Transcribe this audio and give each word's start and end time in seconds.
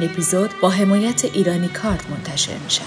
این 0.00 0.10
اپیزود 0.10 0.50
با 0.60 0.70
حمایت 0.70 1.24
ایرانی 1.24 1.68
کارت 1.68 2.10
منتشر 2.10 2.52
می 2.52 2.70
شود. 2.70 2.86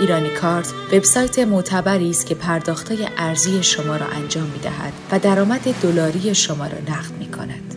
ایرانی 0.00 0.28
کارت 0.28 0.72
وبسایت 0.92 1.38
معتبری 1.38 2.10
است 2.10 2.26
که 2.26 2.34
پرداختهای 2.34 3.08
ارزی 3.16 3.62
شما 3.62 3.96
را 3.96 4.06
انجام 4.06 4.44
می 4.44 4.58
دهد 4.58 4.92
و 5.12 5.18
درآمد 5.18 5.74
دلاری 5.82 6.34
شما 6.34 6.66
را 6.66 6.78
نقد 6.78 7.18
می 7.18 7.30
کند. 7.30 7.74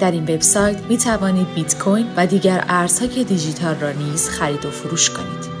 در 0.00 0.10
این 0.10 0.22
وبسایت 0.22 0.78
می 0.88 0.98
توانید 0.98 1.54
بیت 1.54 1.78
کوین 1.78 2.06
و 2.16 2.26
دیگر 2.26 2.64
ارزهای 2.68 3.24
دیجیتال 3.24 3.74
را 3.74 3.92
نیز 3.92 4.28
خرید 4.28 4.66
و 4.66 4.70
فروش 4.70 5.10
کنید. 5.10 5.58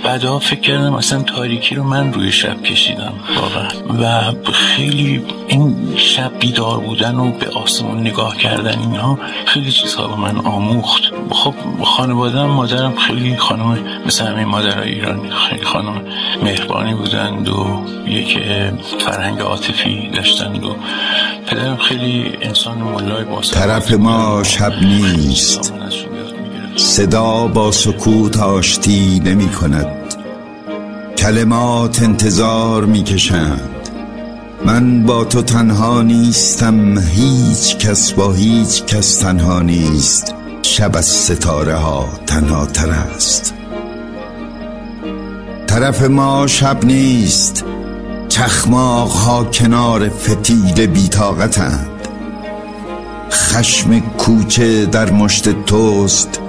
بعدها 0.04 0.38
فکر 0.38 0.60
کردم 0.60 0.94
اصلا 0.94 1.22
تاریکی 1.22 1.74
رو 1.74 1.84
من 1.84 2.12
روی 2.12 2.32
شب 2.32 2.62
کشیدم 2.62 3.12
واقعا. 3.36 3.68
و 4.00 4.32
خیلی 4.52 5.22
این 5.48 5.94
شب 5.96 6.38
بیدار 6.38 6.80
بودن 6.80 7.14
و 7.16 7.32
به 7.32 7.50
آسمون 7.50 8.00
نگاه 8.00 8.36
کردن 8.36 8.78
اینها 8.78 9.18
خیلی 9.46 9.72
چیزها 9.72 10.06
به 10.06 10.16
من 10.16 10.38
آموخت. 10.38 11.02
خب 11.30 11.54
خانوادم 11.84 12.46
مادرم 12.46 12.96
خیلی 12.96 13.21
خانم 13.38 13.78
مثل 14.06 14.24
همه 14.24 14.44
مادرای 14.44 14.92
ایرانی 14.92 15.30
خیلی 15.30 15.64
خانم 15.64 16.02
مهربانی 16.42 16.94
بودند 16.94 17.48
و 17.48 17.84
یک 18.06 18.38
فرهنگ 18.98 19.40
عاطفی 19.40 20.10
داشتند 20.14 20.64
و 20.64 20.76
پدرم 21.46 21.76
خیلی 21.76 22.32
انسان 22.42 22.78
مولای 22.78 23.24
با 23.24 23.40
طرف 23.40 23.92
ما 23.92 24.42
شب 24.42 24.72
نیست. 24.82 25.72
صدا 26.76 27.46
با 27.46 27.72
سکوت 27.72 28.38
آشتی 28.38 29.20
نمی 29.24 29.48
کند 29.48 29.86
کلمات 31.18 32.02
انتظار 32.02 32.84
می 32.84 33.02
کشند 33.02 33.68
من 34.64 35.02
با 35.02 35.24
تو 35.24 35.42
تنها 35.42 36.02
نیستم. 36.02 36.98
هیچ 36.98 37.76
کس 37.76 38.12
با 38.12 38.32
هیچ 38.32 38.84
کس 38.84 39.18
تنها 39.18 39.62
نیست. 39.62 40.34
شب 40.62 40.96
از 40.96 41.06
ستاره 41.06 41.74
ها 41.74 42.08
تنها 42.26 42.66
تر 42.66 42.90
است. 42.90 43.54
طرف 45.66 46.02
ما 46.02 46.46
شب 46.46 46.84
نیست 46.84 47.64
چخماق 48.28 49.10
ها 49.10 49.44
کنار 49.44 50.08
فتیل 50.08 50.86
بیتاقتند 50.86 51.88
خشم 53.30 54.00
کوچه 54.00 54.86
در 54.86 55.10
مشت 55.10 55.64
توست 55.64 56.40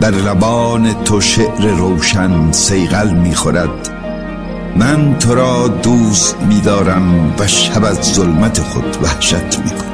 در 0.00 0.10
لبان 0.10 1.04
تو 1.04 1.20
شعر 1.20 1.66
روشن 1.76 2.52
سیغل 2.52 3.10
می‌خورد 3.10 3.90
من 4.76 5.18
تو 5.18 5.34
را 5.34 5.68
دوست 5.68 6.36
میدارم 6.48 7.34
و 7.38 7.46
شب 7.46 7.84
از 7.84 7.96
ظلمت 7.96 8.60
خود 8.60 8.96
وحشت 9.02 9.58
می‌کنم 9.58 9.93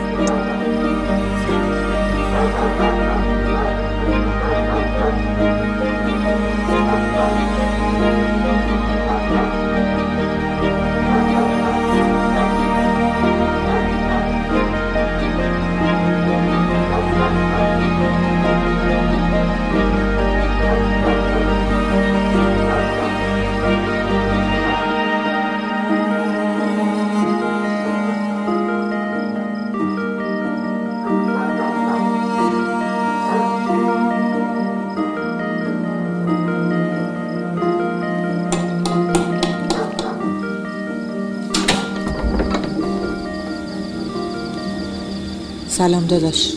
سلام 45.80 46.06
داداش 46.06 46.52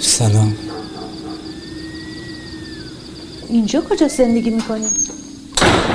سلام 0.00 0.56
اینجا 3.48 3.80
کجا 3.80 4.08
زندگی 4.08 4.50
می‌کنی؟ 4.50 4.86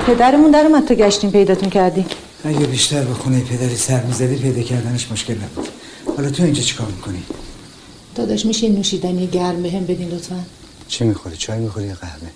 پدرمون 0.07 0.51
در 0.51 0.65
اومد 0.65 0.87
تو 0.87 0.93
گشتیم 0.95 1.31
پیداتون 1.31 1.69
کردی 1.69 2.05
اگه 2.43 2.59
بیشتر 2.65 3.03
به 3.03 3.13
خونه 3.13 3.41
پدری 3.41 3.75
سر 3.75 4.03
می‌زدی 4.03 4.35
پیدا 4.35 4.61
کردنش 4.61 5.11
مشکل 5.11 5.33
نبود 5.33 5.67
حالا 6.17 6.29
تو 6.29 6.43
اینجا 6.43 6.61
چیکار 6.61 6.87
می‌کنی؟ 6.87 7.23
داداش 8.15 8.45
میشه 8.45 8.69
نوشیدنی 8.69 9.27
گرم 9.27 9.63
بهم 9.63 9.83
بدین 9.83 10.09
لطفا 10.09 10.39
چی 10.87 11.03
می‌خوری؟ 11.03 11.37
چای 11.37 11.59
می‌خوری 11.59 11.87
یا 11.87 11.95
قهوه؟ 11.95 12.29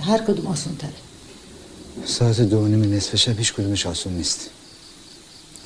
هر 0.00 0.18
کدوم 0.18 0.46
آسون 0.46 0.76
تره 0.76 0.90
ساعت 2.04 2.40
دو 2.40 2.68
نیم 2.68 2.94
نصف 2.94 3.16
شب 3.16 3.38
هیچ 3.38 3.52
کدومش 3.52 3.86
آسون 3.86 4.12
نیست 4.12 4.50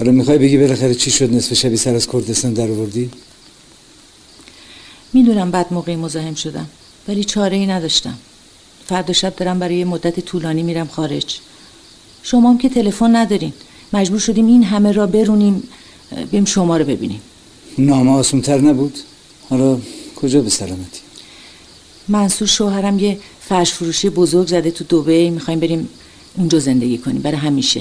حالا 0.00 0.12
می‌خوای 0.12 0.38
بگی 0.38 0.58
بالاخره 0.58 0.94
چی 0.94 1.10
شد 1.10 1.34
نصف 1.34 1.54
شبی 1.54 1.76
سر 1.76 1.94
از 1.94 2.06
کردستان 2.06 2.52
در 2.52 2.70
آوردی؟ 2.70 3.10
می‌دونم 5.12 5.50
بعد 5.50 5.72
موقعی 5.72 5.96
مزاحم 5.96 6.34
شدم 6.34 6.66
ولی 7.08 7.24
چاره 7.24 7.56
ای 7.56 7.66
نداشتم. 7.66 8.18
فردا 8.86 9.12
شب 9.12 9.36
دارم 9.36 9.58
برای 9.58 9.76
یه 9.76 9.84
مدت 9.84 10.20
طولانی 10.20 10.62
میرم 10.62 10.88
خارج. 10.88 11.38
شما 12.22 12.50
هم 12.50 12.58
که 12.58 12.68
تلفن 12.68 13.16
ندارین. 13.16 13.52
مجبور 13.92 14.18
شدیم 14.18 14.46
این 14.46 14.62
همه 14.62 14.92
را 14.92 15.06
برونیم 15.06 15.62
بیم 16.30 16.44
شما 16.44 16.76
رو 16.76 16.84
ببینیم. 16.84 17.20
نامه 17.78 18.10
آسونتر 18.10 18.60
نبود؟ 18.60 18.98
حالا 19.50 19.78
کجا 20.16 20.40
به 20.40 20.50
سلامتی؟ 20.50 21.00
منصور 22.08 22.48
شوهرم 22.48 22.98
یه 22.98 23.18
فرش 23.40 23.72
فروشی 23.72 24.10
بزرگ 24.10 24.48
زده 24.48 24.70
تو 24.70 24.84
دوبه 24.84 25.30
می‌خوایم 25.30 25.60
بریم 25.60 25.88
اونجا 26.36 26.58
زندگی 26.58 26.98
کنیم. 26.98 27.22
برای 27.22 27.36
همیشه. 27.38 27.80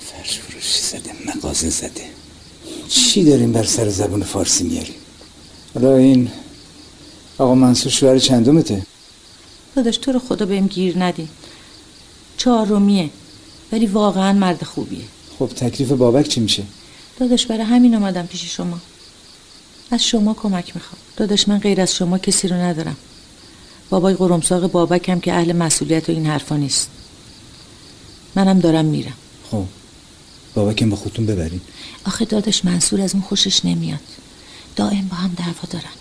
فرش 0.00 0.38
فروشی 0.38 0.80
زده. 0.80 1.01
مغازه 1.52 1.70
زده 1.70 2.04
چی 2.88 3.24
داریم 3.24 3.52
بر 3.52 3.64
سر 3.64 3.88
زبون 3.88 4.22
فارسی 4.22 4.64
میاریم 4.64 4.94
حالا 5.74 5.96
این 5.96 6.30
آقا 7.38 7.54
منصور 7.54 7.92
شوهر 7.92 8.18
چندمته؟ 8.18 8.82
داداش 9.76 9.96
تو 9.96 10.12
رو 10.12 10.18
خدا 10.18 10.46
بهم 10.46 10.66
گیر 10.66 11.04
ندی. 11.04 11.28
چهارمیه 12.36 13.10
ولی 13.72 13.86
واقعا 13.86 14.32
مرد 14.32 14.62
خوبیه. 14.62 15.04
خب 15.38 15.46
تکلیف 15.46 15.92
بابک 15.92 16.28
چی 16.28 16.40
میشه؟ 16.40 16.62
داداش 17.20 17.46
برای 17.46 17.62
همین 17.62 17.94
آمدم 17.94 18.26
پیش 18.26 18.56
شما. 18.56 18.78
از 19.90 20.04
شما 20.04 20.34
کمک 20.34 20.76
می‌خوام. 20.76 21.00
داداش 21.16 21.48
من 21.48 21.58
غیر 21.58 21.80
از 21.80 21.94
شما 21.94 22.18
کسی 22.18 22.48
رو 22.48 22.56
ندارم. 22.56 22.96
بابای 23.90 24.14
قرمساق 24.14 24.70
بابکم 24.70 25.20
که 25.20 25.32
اهل 25.32 25.52
مسئولیت 25.52 26.08
و 26.08 26.12
این 26.12 26.26
حرفا 26.26 26.56
نیست. 26.56 26.88
منم 28.34 28.60
دارم 28.60 28.84
میرم. 28.84 29.16
خب. 29.50 29.64
بابکم 30.54 30.90
با 30.90 30.96
خودتون 30.96 31.26
ببرین. 31.26 31.60
آخه 32.04 32.24
دادش 32.24 32.64
منصور 32.64 33.00
از 33.00 33.14
اون 33.14 33.22
خوشش 33.22 33.64
نمیاد. 33.64 34.00
دائم 34.76 35.08
با 35.08 35.16
هم 35.16 35.34
دعوا 35.36 35.68
دارن. 35.70 35.92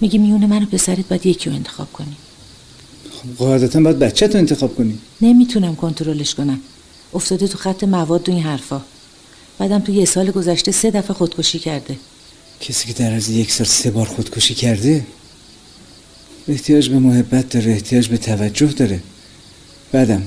میگی 0.00 0.18
میونه 0.18 0.46
من 0.46 0.62
و 0.62 0.66
پسرت 0.66 1.08
باید 1.08 1.26
یکی 1.26 1.50
رو 1.50 1.56
انتخاب 1.56 1.92
کنی 1.92 2.16
خب 3.12 3.36
قاعدتا 3.38 3.80
باید 3.80 3.98
بچه 3.98 4.28
تو 4.28 4.38
انتخاب 4.38 4.76
کنی 4.76 4.98
نمی‌تونم 5.20 5.76
کنترلش 5.76 6.34
کنم. 6.34 6.60
افتاده 7.14 7.48
تو 7.48 7.58
خط 7.58 7.84
مواد 7.84 8.28
و 8.28 8.32
این 8.32 8.42
حرفا. 8.42 8.80
بعدم 9.58 9.78
تو 9.78 9.92
یه 9.92 10.04
سال 10.04 10.30
گذشته 10.30 10.72
سه 10.72 10.90
دفعه 10.90 11.14
خودکشی 11.14 11.58
کرده. 11.58 11.96
کسی 12.60 12.88
که 12.88 12.94
در 12.94 13.12
از 13.12 13.28
یک 13.28 13.52
سال 13.52 13.66
سه 13.66 13.90
بار 13.90 14.06
خودکشی 14.06 14.54
کرده 14.54 15.06
احتیاج 16.48 16.88
به 16.88 16.98
محبت 16.98 17.48
داره 17.48 17.72
احتیاج 17.72 18.08
به 18.08 18.18
توجه 18.18 18.66
داره. 18.66 19.00
بعدم 19.92 20.22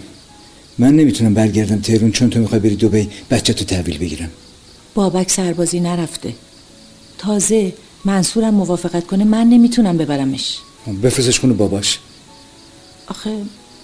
من 0.81 0.95
نمی‌تونم 0.95 1.33
برگردم 1.33 1.79
تهرون 1.81 2.11
چون 2.11 2.29
تو 2.29 2.39
می‌خوای 2.39 2.59
بری 2.61 2.75
دوبی 2.75 3.09
بچه 3.29 3.53
تو 3.53 3.65
تحویل 3.65 3.97
بگیرم. 3.97 4.29
بابک 4.93 5.31
سربازی 5.31 5.79
نرفته. 5.79 6.33
تازه 7.17 7.73
منصورم 8.05 8.53
موافقت 8.53 9.07
کنه 9.07 9.23
من 9.23 9.47
نمی‌تونم 9.47 9.97
ببرمش. 9.97 10.57
خب، 10.85 11.05
بفرستش 11.05 11.39
خونه 11.39 11.53
باباش. 11.53 11.99
آخه 13.07 13.37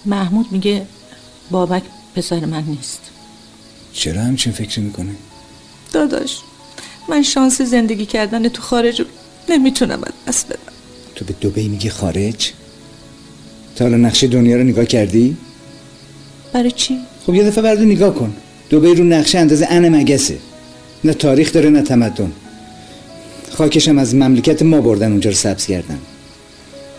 محمود 0.06 0.46
میگه 0.50 0.86
بابک 1.50 1.82
پسر 2.14 2.44
من 2.44 2.64
نیست. 2.64 3.00
چرا 3.92 4.22
همچین 4.22 4.52
فکر 4.52 4.80
می‌کنه 4.80 5.14
داداش 5.92 6.38
من 7.08 7.22
شانس 7.22 7.62
زندگی 7.62 8.06
کردن 8.06 8.48
تو 8.48 8.62
خارج 8.62 9.00
رو 9.00 9.06
نمی‌تونم 9.48 10.00
از 10.04 10.12
دست 10.28 10.46
بدم. 10.46 10.72
تو 11.14 11.24
به 11.24 11.34
دوبی 11.40 11.68
میگی 11.68 11.90
خارج؟ 11.90 12.52
تا 13.76 13.84
حالا 13.84 13.96
نقشه 13.96 14.26
دنیا 14.26 14.56
رو 14.56 14.62
نگاه 14.64 14.84
کردی؟ 14.84 15.36
برای 16.52 16.70
چی؟ 16.70 16.98
خب 17.26 17.34
یه 17.34 17.44
دفعه 17.44 17.62
بردو 17.62 17.84
نگاه 17.84 18.14
کن. 18.14 18.34
دوبی 18.70 18.94
رو 18.94 19.04
نقشه 19.04 19.38
اندازه 19.38 19.66
ان 19.70 19.88
مگسه. 19.88 20.38
نه 21.04 21.14
تاریخ 21.14 21.52
داره 21.52 21.70
نه 21.70 21.82
تمدن. 21.82 22.32
خاکشم 23.50 23.98
از 23.98 24.14
مملکت 24.14 24.62
ما 24.62 24.80
بردن 24.80 25.10
اونجا 25.10 25.30
رو 25.30 25.36
سبز 25.36 25.66
کردن. 25.66 25.98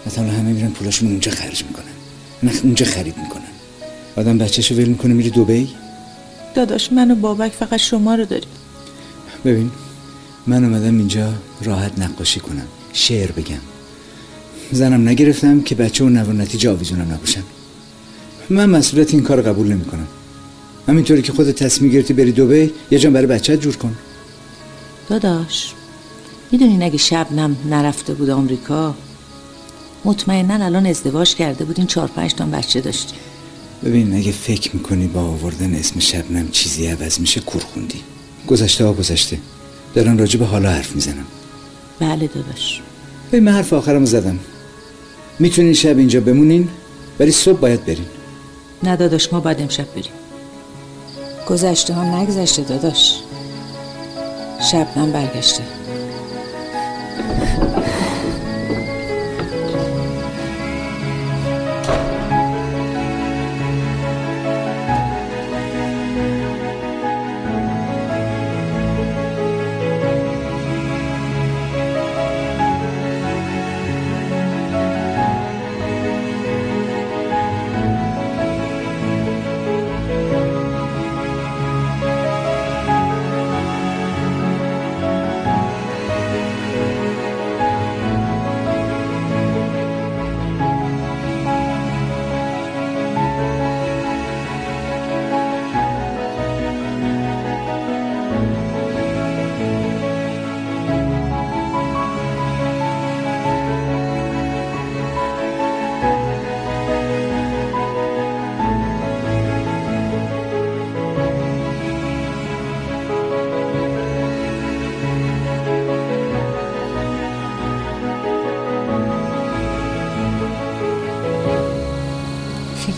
مثلا 0.05 0.27
همه 0.27 0.53
میرن 0.53 0.69
پولاشون 0.69 1.09
اونجا 1.09 1.31
خرج 1.31 1.63
می‌کنن. 1.63 1.83
نه 2.43 2.51
اونجا 2.63 2.85
خرید 2.85 3.17
می‌کنن. 3.17 3.41
آدم 4.15 4.37
بچهشو 4.37 4.75
ول 4.75 4.85
می‌کنه 4.85 5.13
میره 5.13 5.29
دوبی 5.29 5.69
داداش 6.55 6.91
من 6.91 7.11
و 7.11 7.15
بابک 7.15 7.51
فقط 7.51 7.79
شما 7.79 8.15
رو 8.15 8.25
داریم. 8.25 8.49
ببین 9.45 9.71
من 10.47 10.63
اومدم 10.63 10.97
اینجا 10.97 11.33
راحت 11.61 11.99
نقاشی 11.99 12.39
کنم. 12.39 12.67
شعر 12.93 13.31
بگم. 13.31 13.61
زنم 14.71 15.09
نگرفتم 15.09 15.61
که 15.61 15.75
بچه 15.75 16.03
و 16.03 16.09
نوانتی 16.09 16.41
نتیجه 16.41 16.69
آویزونم 16.69 17.11
نباشن. 17.13 17.43
من 18.49 18.69
مسئولیت 18.69 19.13
این 19.13 19.23
کار 19.23 19.41
قبول 19.41 19.67
نمی‌کنم. 19.67 20.07
همینطوری 20.87 21.21
که 21.21 21.33
خودت 21.33 21.63
تصمیم 21.63 21.91
گرفتی 21.91 22.13
بری 22.13 22.31
دوبی 22.31 22.71
یه 22.91 22.99
جان 22.99 23.13
برای 23.13 23.27
بچه 23.27 23.57
جور 23.57 23.75
کن. 23.75 23.95
داداش 25.09 25.73
می‌دونی 26.51 26.85
اگه 26.85 26.97
شبنم 26.97 27.57
نرفته 27.69 28.13
بود 28.13 28.29
آمریکا 28.29 28.95
مطمئنا 30.05 30.65
الان 30.65 30.85
ازدواج 30.85 31.35
کرده 31.35 31.65
بودین 31.65 31.87
چهار 31.87 32.07
پنج 32.07 32.33
تا 32.33 32.45
بچه 32.45 32.81
داشتی. 32.81 33.15
ببین 33.83 34.15
اگه 34.15 34.31
فکر 34.31 34.75
می‌کنی 34.75 35.07
با 35.07 35.21
آوردن 35.21 35.73
اسم 35.73 35.99
شبنم 35.99 36.49
چیزی 36.51 36.87
عوض 36.87 37.19
میشه 37.19 37.41
کور 37.41 37.61
خوندی. 37.61 38.01
گذشته 38.47 38.85
ها 38.85 38.93
گذشته. 38.93 39.39
دارن 39.95 40.17
راجع 40.17 40.39
به 40.39 40.45
حالا 40.45 40.69
حرف 40.69 40.95
می‌زنم 40.95 41.25
بله 41.99 42.27
داداش. 42.27 42.81
ببین 43.31 43.43
من 43.43 43.51
حرف 43.51 43.73
آخرمو 43.73 44.05
زدم. 44.05 44.39
می‌تونین 45.39 45.73
شب 45.73 45.97
اینجا 45.97 46.21
بمونین 46.21 46.69
ولی 47.19 47.31
صبح 47.31 47.59
باید 47.59 47.85
برین. 47.85 48.05
نه 48.83 48.95
داداش 48.95 49.33
ما 49.33 49.39
باید 49.39 49.61
امشب 49.61 49.91
بریم. 49.91 50.13
گذشته 51.49 51.93
ها 51.93 52.21
نگذشته 52.21 52.61
داداش. 52.61 53.19
شبنم 54.71 55.11
برگشته. 55.11 55.78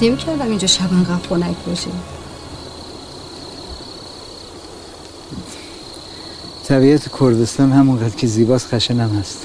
نمی 0.02 0.18
کردم 0.18 0.50
اینجا 0.50 0.68
شب 0.68 0.94
انقدر 0.94 1.28
خونک 1.28 1.56
باشه. 1.68 1.90
طبیعت 6.68 7.20
کردستان 7.20 7.72
همونقدر 7.72 8.16
که 8.16 8.28
زیباست 8.28 8.68
خشنم 8.68 9.10
هست. 9.10 9.38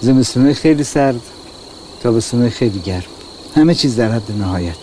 زمستونه 0.00 0.54
خیلی 0.54 0.84
سرد 0.84 1.20
تابستونه 2.02 2.50
خیلی 2.50 2.78
گرم. 2.78 3.02
همه 3.56 3.74
چیز 3.74 3.96
در 3.96 4.12
حد 4.12 4.32
نهایت. 4.38 4.76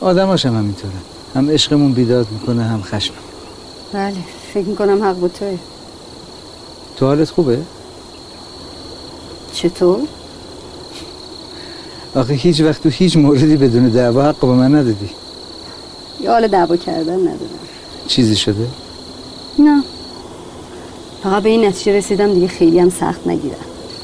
آدماش 0.00 0.46
هم 0.46 0.56
همینطوره. 0.56 0.94
هم 1.34 1.50
عشقمون 1.50 1.92
بیداد 1.92 2.26
می‌کنه 2.30 2.64
هم 2.64 2.82
خشمم 2.82 3.16
بله 3.92 4.16
فکر 4.54 4.66
می‌کنم 4.66 5.04
حق 5.04 5.16
با 5.16 5.28
توه. 5.28 5.58
تو 6.96 7.06
حالت 7.06 7.30
خوبه؟ 7.30 7.62
چطور؟ 9.52 10.00
آخه 12.14 12.34
هیچ 12.34 12.60
وقت 12.60 12.82
تو 12.82 12.88
هیچ 12.88 13.16
موردی 13.16 13.56
بدون 13.56 13.88
دعوا 13.88 14.22
حق 14.22 14.40
به 14.40 14.46
من 14.46 14.74
ندادی. 14.74 15.10
یه 16.20 16.30
حال 16.30 16.46
دعوا 16.46 16.76
کردن 16.76 17.20
ندادم 17.20 17.58
چیزی 18.08 18.36
شده؟ 18.36 18.66
نه. 19.58 19.82
فقط 21.22 21.42
به 21.42 21.48
این 21.48 21.64
نتیجه 21.64 21.92
رسیدم 21.92 22.34
دیگه 22.34 22.48
خیلی 22.48 22.78
هم 22.78 22.90
سخت 22.90 23.26
نگیرم. 23.26 23.56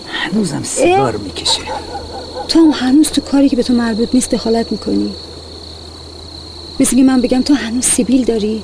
هنوزم 0.09 0.62
سیگار 0.62 1.17
می‌کشه. 1.17 1.62
تو 2.49 2.59
هم 2.59 2.71
هنوز 2.71 3.09
تو 3.09 3.21
کاری 3.21 3.49
که 3.49 3.57
به 3.57 3.62
تو 3.62 3.73
مربوط 3.73 4.09
نیست 4.15 4.31
دخالت 4.31 4.73
می‌کنی. 4.73 5.15
مثل 6.81 6.97
که 6.97 7.03
من 7.03 7.21
بگم 7.21 7.43
تو 7.43 7.55
هنوز 7.55 7.85
سیبیل 7.85 8.25
داری؟ 8.25 8.62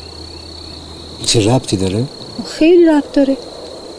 چه 1.27 1.51
ربطی 1.55 1.77
داره؟ 1.77 2.05
خیلی 2.47 2.87
ربط 2.87 3.13
داره. 3.13 3.37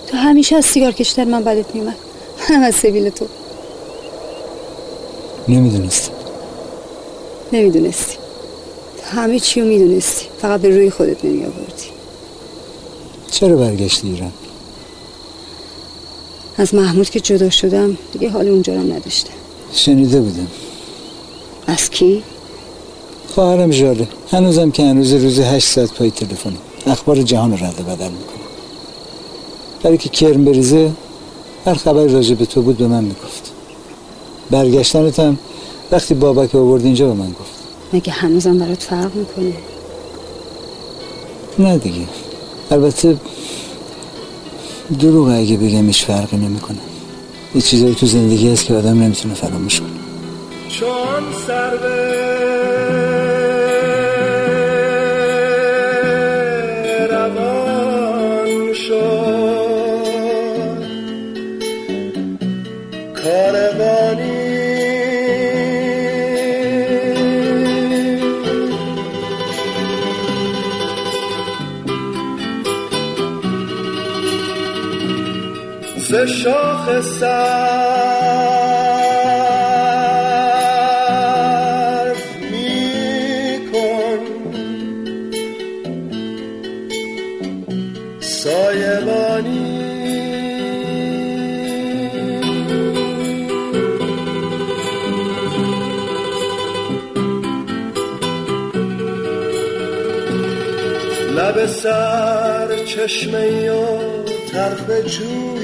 تو 0.07 0.17
همیشه 0.17 0.55
از 0.55 0.65
سیگار 0.65 0.91
کشتر 0.91 1.25
من 1.25 1.43
بدت 1.43 1.75
میمد 1.75 1.95
هم 2.47 2.61
از 2.63 2.75
سیبیل 2.75 3.09
تو. 3.09 3.27
نمی‌دونستی. 5.47 6.11
نمی‌دونستی. 7.53 8.17
همه 9.03 9.39
چی 9.39 9.61
رو 9.61 9.67
می‌دونستی. 9.67 10.25
فقط 10.41 10.61
به 10.61 10.69
روی 10.69 10.89
خودت 10.89 11.25
نمی 11.25 11.45
آوردی 11.45 11.85
چرا 13.31 13.55
برگشتی 13.55 14.07
ایران؟ 14.07 14.31
از 16.57 16.75
محمود 16.75 17.09
که 17.09 17.19
جدا 17.19 17.49
شدم 17.49 17.97
دیگه 18.13 18.29
حال 18.29 18.47
اونجا 18.47 18.73
رو 18.73 18.79
نداشتم. 18.79 19.33
شنیده 19.73 20.21
بودم. 20.21 20.47
از 21.67 21.89
کی؟ 21.89 22.23
خواهرم 23.33 23.69
جاله 23.69 24.07
هنوزم 24.31 24.71
که 24.71 24.83
هنوز 24.83 25.13
روز 25.13 25.39
هشت 25.39 25.67
ساعت 25.67 25.93
پای 25.93 26.11
تلفن 26.11 26.53
اخبار 26.87 27.21
جهان 27.21 27.51
رو 27.51 27.65
رد 27.65 27.75
بدل 27.75 28.11
می‌کنه. 28.11 28.45
برای 29.83 29.97
که 29.97 30.09
کرم 30.09 30.45
بریزه 30.45 30.91
هر 31.65 31.73
خبر 31.73 32.05
راجع 32.05 32.35
به 32.35 32.45
تو 32.45 32.61
بود 32.61 32.77
به 32.77 32.87
من 32.87 33.03
می‌گفت. 33.03 33.51
برگشتنت 34.51 35.19
هم 35.19 35.37
وقتی 35.91 36.13
بابک 36.13 36.55
آورد 36.55 36.85
اینجا 36.85 37.07
به 37.07 37.13
من 37.13 37.29
گفت. 37.29 37.55
مگه 37.93 38.13
هنوزم 38.13 38.59
برات 38.59 38.83
فرق 38.83 39.15
می‌کنه؟ 39.15 39.53
نه 41.59 41.77
دیگه. 41.77 42.07
البته 42.71 43.17
دروغ 44.99 45.27
اگه 45.27 45.57
بگم 45.57 45.87
ایش 45.87 46.05
فرقی 46.05 46.37
نمی‌کنه. 46.37 46.77
یه 47.55 47.61
چیزایی 47.61 47.95
تو 47.95 48.05
زندگی 48.05 48.51
هست 48.51 48.65
که 48.65 48.73
آدم 48.73 49.03
نمی‌تونه 49.03 49.33
فراموش 49.33 49.79
کنه. 49.79 49.89
چون 50.69 51.23
سر 51.47 51.77
سرو 77.01 77.75
میکن. 82.51 84.19
سایبانی. 88.19 89.75
لب 101.35 101.65
سر 101.65 102.85
چشمه 102.85 103.71
و 103.71 103.85
طرف 104.51 104.89
جویی 104.89 105.54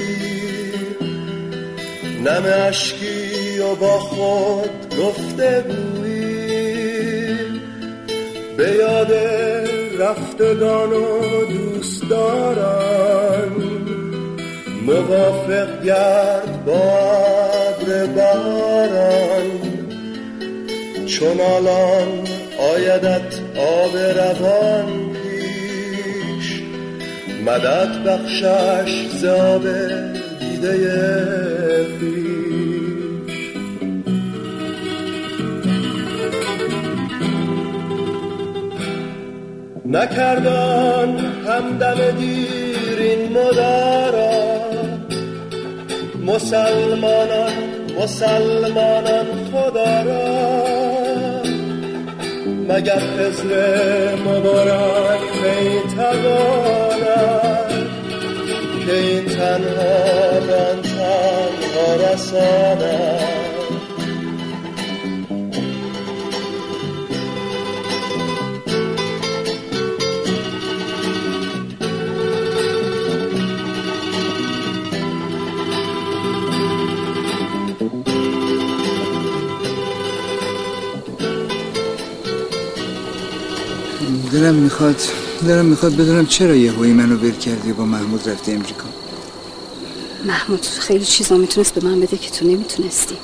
نم 2.24 2.44
اشکی 2.68 3.58
و 3.58 3.74
با 3.74 3.98
خود 3.98 4.94
گفته 4.98 5.64
بویی 5.68 7.36
به 8.56 8.70
یاد 8.70 9.12
رفتگان 9.98 10.92
و 10.92 11.44
دوستداران. 11.44 13.02
موافق 14.86 15.82
گرد 15.82 16.64
با 16.64 16.82
ابر 17.68 18.06
باران. 18.06 19.50
چون 21.06 21.40
الان 21.40 22.08
آیدت 22.74 23.40
آب 23.56 23.96
روان 23.96 24.86
پیش. 25.12 26.62
مدد 27.46 28.04
بخشش 28.04 29.06
زاب 29.20 29.62
دیده 30.40 31.11
نکردان 39.92 41.18
همدم 41.46 42.10
دیر 42.18 42.98
این 42.98 43.32
مدارا 43.32 44.32
مسلمانان 46.26 47.52
مسلمانان 48.00 49.26
خدا 49.52 50.02
را. 50.02 50.62
مگر 52.68 52.98
خزر 52.98 54.14
مبارک 54.26 55.20
می 55.42 55.94
تواند 55.96 57.70
که 58.86 58.94
این 58.94 59.24
تنها 59.24 60.38
ران 60.48 60.82
تنها 60.82 62.12
رساند 62.12 63.51
دلم 84.32 84.54
می‌خواد 84.54 85.02
دلم 85.46 85.64
می‌خواد 85.64 85.96
بدونم 85.96 86.26
چرا 86.26 86.54
یه 86.54 86.72
هوی 86.72 86.92
منو 86.92 87.16
ول 87.16 87.30
کردی 87.30 87.72
با 87.72 87.84
محمود 87.84 88.28
رفتی 88.28 88.52
امریکا. 88.52 88.84
محمود 90.24 90.66
خیلی 90.66 91.04
چیزا 91.04 91.36
می‌تونست 91.36 91.74
به 91.74 91.88
من 91.88 92.00
بده 92.00 92.18
که 92.18 92.30
تو 92.30 92.46
نمی‌تونستی. 92.46 93.16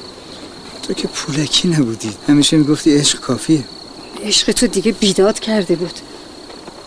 تو 0.82 0.94
که 0.94 1.08
پولکی 1.08 1.68
نبودی. 1.68 2.10
همیشه 2.28 2.56
می‌گفتی 2.56 2.98
عشق 2.98 3.20
کافیه. 3.20 3.64
عشق 4.24 4.52
تو 4.52 4.66
دیگه 4.66 4.92
بیداد 4.92 5.38
کرده 5.38 5.76
بود. 5.76 5.98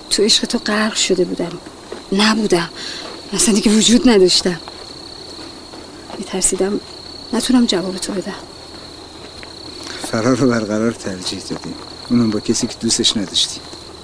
تو 0.09 0.23
عشق 0.23 0.45
تو 0.45 0.57
غرق 0.57 0.95
شده 0.95 1.25
بودم. 1.25 1.51
نبودم. 2.11 2.69
اصلا 3.33 3.55
دیگه 3.55 3.71
وجود 3.71 4.09
نداشتم. 4.09 4.59
میترسیدم 6.17 6.79
نتونم 7.33 7.65
جواب 7.65 7.97
تو 7.97 8.13
بدم. 8.13 8.33
فرار 10.11 10.35
رو 10.35 10.49
برقرار 10.49 10.91
ترجیح 10.91 11.39
دادی. 11.49 11.73
اونم 12.09 12.29
با 12.29 12.39
کسی 12.39 12.67
که 12.67 12.75
دوستش 12.81 13.17
نداشتی. 13.17 13.59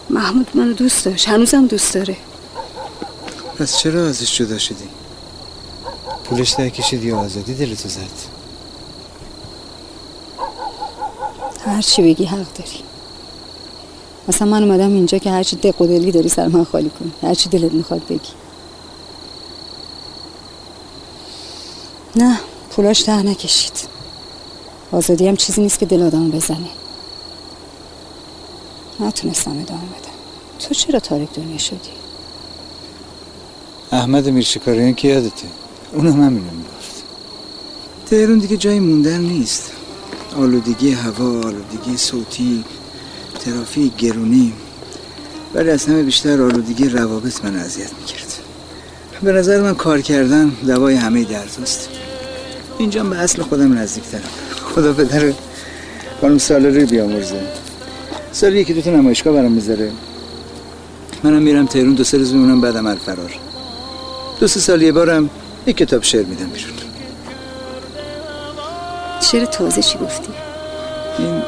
محمود 0.09 0.47
منو 0.53 0.73
دوست 0.73 1.05
داشت. 1.05 1.29
هنوزم 1.29 1.67
دوست 1.67 1.93
داره. 1.93 2.17
پس 3.59 3.77
چرا 3.77 4.07
ازش 4.07 4.37
جدا 4.37 4.57
شدی؟ 4.57 4.87
پولش 6.23 6.51
در 6.51 6.69
کشید 6.69 7.03
یا 7.03 7.19
آزادی 7.19 7.53
دلتو 7.53 7.89
زد؟ 7.89 8.37
هر 11.65 11.81
چی 11.81 12.01
بگی 12.01 12.25
حق 12.25 12.53
داری. 12.53 12.83
اصلا 14.27 14.47
من 14.47 14.63
اومدم 14.63 14.93
اینجا 14.93 15.17
که 15.17 15.31
هرچی 15.31 15.55
دق 15.55 15.81
و 15.81 15.87
دلی 15.87 16.11
داری 16.11 16.29
سر 16.29 16.47
من 16.47 16.63
خالی 16.63 16.89
کن. 16.89 17.27
هرچی 17.27 17.49
دلت 17.49 17.71
می‌خواد 17.71 18.07
بگی. 18.07 18.31
نه 22.15 22.39
پولاش 22.69 23.01
ته 23.03 23.23
نکشید. 23.23 23.73
آزادی 24.91 25.27
هم 25.27 25.35
چیزی 25.35 25.61
نیست 25.61 25.79
که 25.79 25.85
دل 25.85 26.03
آدم 26.03 26.31
بزنه. 26.31 26.69
نتونستم 28.99 29.51
ادامه 29.51 29.81
بدم. 29.81 30.17
تو 30.59 30.73
چرا 30.73 30.99
تارک 30.99 31.33
دنیا 31.33 31.57
شدی؟ 31.57 31.89
احمد 33.91 34.29
میرشکاریان 34.29 34.93
که 34.93 35.07
یادته. 35.07 35.47
اونم 35.93 36.11
همینو 36.11 36.51
می‌گفت. 36.51 37.03
تهرون 38.09 38.37
دیگه 38.37 38.57
جای 38.57 38.79
موندن 38.79 39.21
نیست. 39.21 39.71
آلودگی 40.37 40.91
هوا 40.91 41.25
آلودگی 41.25 41.97
صوتی 41.97 42.63
ترافیک 43.39 43.95
گرونی. 43.95 44.53
ولی 45.53 45.69
از 45.69 45.85
همه 45.85 46.03
بیشتر 46.03 46.41
آلودگی 46.41 46.89
روابط 46.89 47.45
من 47.45 47.55
اذیت 47.55 47.89
می‌کرد. 47.99 48.33
به 49.23 49.31
نظر 49.31 49.61
من 49.61 49.75
کار 49.75 50.01
کردن 50.01 50.51
دوای 50.67 50.95
همه 50.95 51.23
درداست 51.23 51.89
اینجا 52.77 53.03
به 53.03 53.17
اصل 53.17 53.41
خودم 53.41 53.77
نزدیکترم. 53.77 54.29
خدا 54.75 54.93
پدر 54.93 55.33
خانم 56.21 56.37
ساله 56.37 56.69
روی 56.69 56.85
بیامرزه. 56.85 57.41
سال 58.31 58.55
یکی 58.55 58.73
دوتا 58.73 58.89
نمایشگاه 58.89 59.33
برام 59.33 59.51
می‌ذاره. 59.51 59.91
منم 61.23 61.41
میرم 61.41 61.65
تهرون 61.65 61.93
دو 61.93 62.03
سه 62.03 62.17
روز 62.17 62.33
میمونم 62.33 62.61
بعدم 62.61 62.87
الفرار 62.87 63.31
دو 64.39 64.47
سه 64.47 64.59
سال 64.59 64.81
یه 64.81 64.91
بارم 64.91 65.29
یک 65.67 65.77
کتاب 65.77 66.03
شعر 66.03 66.25
میدم 66.25 66.49
بیرون. 66.49 66.73
چرا 69.19 69.45
تازه 69.45 69.81
چی 69.81 69.97
گفتی؟ 69.97 70.29
این 71.19 71.41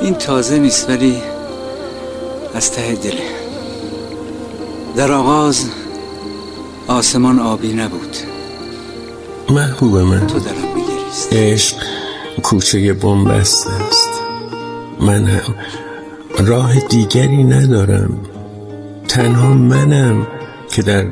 این 0.00 0.14
تازه 0.14 0.58
نیست 0.58 0.90
ولی 0.90 1.16
از 2.54 2.72
ته 2.72 2.94
دله 2.94 3.22
در 4.96 5.12
آغاز 5.12 5.64
آسمان 6.86 7.38
آبی 7.38 7.72
نبود. 7.72 8.16
محبوب 9.50 9.96
من 9.96 10.26
تو 10.26 10.38
درم 10.38 10.74
میگریست. 10.74 11.32
عشق 11.32 11.76
کوچه 12.42 12.92
بنبست 12.92 13.66
است. 13.66 14.05
من 15.00 15.26
هم 15.26 15.54
راه 16.38 16.80
دیگری 16.80 17.44
ندارم. 17.44 18.20
تنها 19.08 19.48
منم 19.48 20.26
که 20.70 20.82
در 20.82 21.06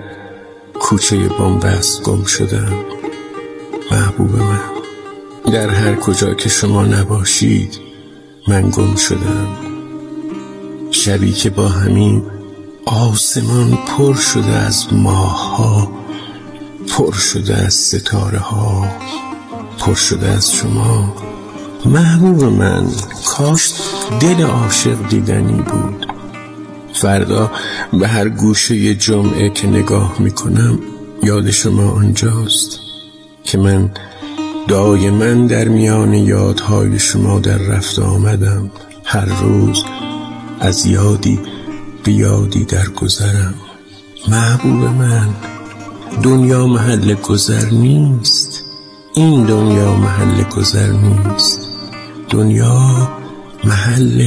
کوچه 0.81 1.29
بنبست 1.29 2.03
گم 2.03 2.25
شدم. 2.25 2.73
محبوب 3.91 4.37
من. 4.37 4.61
در 5.53 5.69
هر 5.69 5.95
کجا 5.95 6.35
که 6.35 6.49
شما 6.49 6.85
نباشید 6.85 7.79
من 8.49 8.71
گم 8.71 8.97
شدم. 8.97 9.49
شبی 10.91 11.33
که 11.33 11.51
با 11.51 11.69
همین 11.69 12.23
آسمان 12.87 13.79
پر 13.87 14.15
شده 14.15 14.53
از 14.53 14.93
ماه 14.93 15.89
پر 16.89 17.13
شده 17.13 17.57
از 17.57 17.75
ستاره 17.75 18.39
ها 18.39 18.89
پر 19.79 19.95
شده 19.95 20.29
از 20.29 20.53
شما. 20.53 21.15
محبوب 21.85 22.45
من 22.45 22.87
کاش 23.27 23.73
دل 24.21 24.43
عاشق 24.43 25.09
دیدنی 25.09 25.63
بود. 25.63 26.07
فردا 26.93 27.51
به 27.93 28.09
هر 28.09 28.29
گوشه 28.29 28.95
جمعه 28.95 29.51
که 29.51 29.67
نگاه 29.67 30.17
می‌کنم 30.19 30.79
یاد 31.23 31.51
شما 31.51 31.91
آنجاست 31.91 32.79
که 33.45 33.59
من 33.59 33.91
دایما 34.69 35.47
در 35.47 35.69
میان 35.69 36.15
یادهای 36.15 36.99
شما 36.99 37.39
در 37.39 37.59
رفت 37.59 37.99
آمدم. 37.99 38.71
هر 39.05 39.25
روز 39.25 39.85
از 40.61 40.87
یادی 40.87 41.41
به 42.05 42.13
یادی 42.13 42.65
در 42.65 42.89
گذرم. 42.89 43.55
محبوب 44.29 44.83
من 44.85 45.29
دنیا 46.23 46.67
محل 46.67 47.15
گذر 47.15 47.71
نیست. 47.71 48.63
این 49.15 49.45
دنیا 49.45 49.95
محل 49.95 50.43
گذر 50.43 50.93
نیست. 50.93 51.74
دنیا 52.31 53.09
محل 53.65 54.23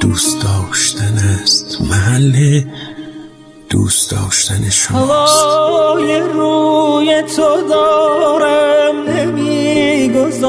دوست 0.00 0.42
داشتن 0.42 1.18
است. 1.42 1.80
محل 1.80 2.60
دوست 3.70 4.10
داشتن 4.10 4.70
شماست. 4.70 5.44
هوای 5.44 6.20
روی 6.20 7.22
تو 7.36 7.68
دارم 7.68 8.96
نمی‌گذارم. 9.08 10.48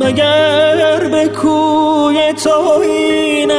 مگر 0.00 1.08
به 1.08 1.28
کوی 1.28 2.32
تو 2.44 2.60
این 2.82 3.50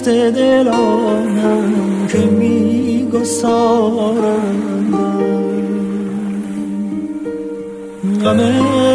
شکست 0.00 0.34
دلانم 0.34 2.06
که 2.08 2.18
میگسارندم. 2.18 3.20
غم 8.24 8.40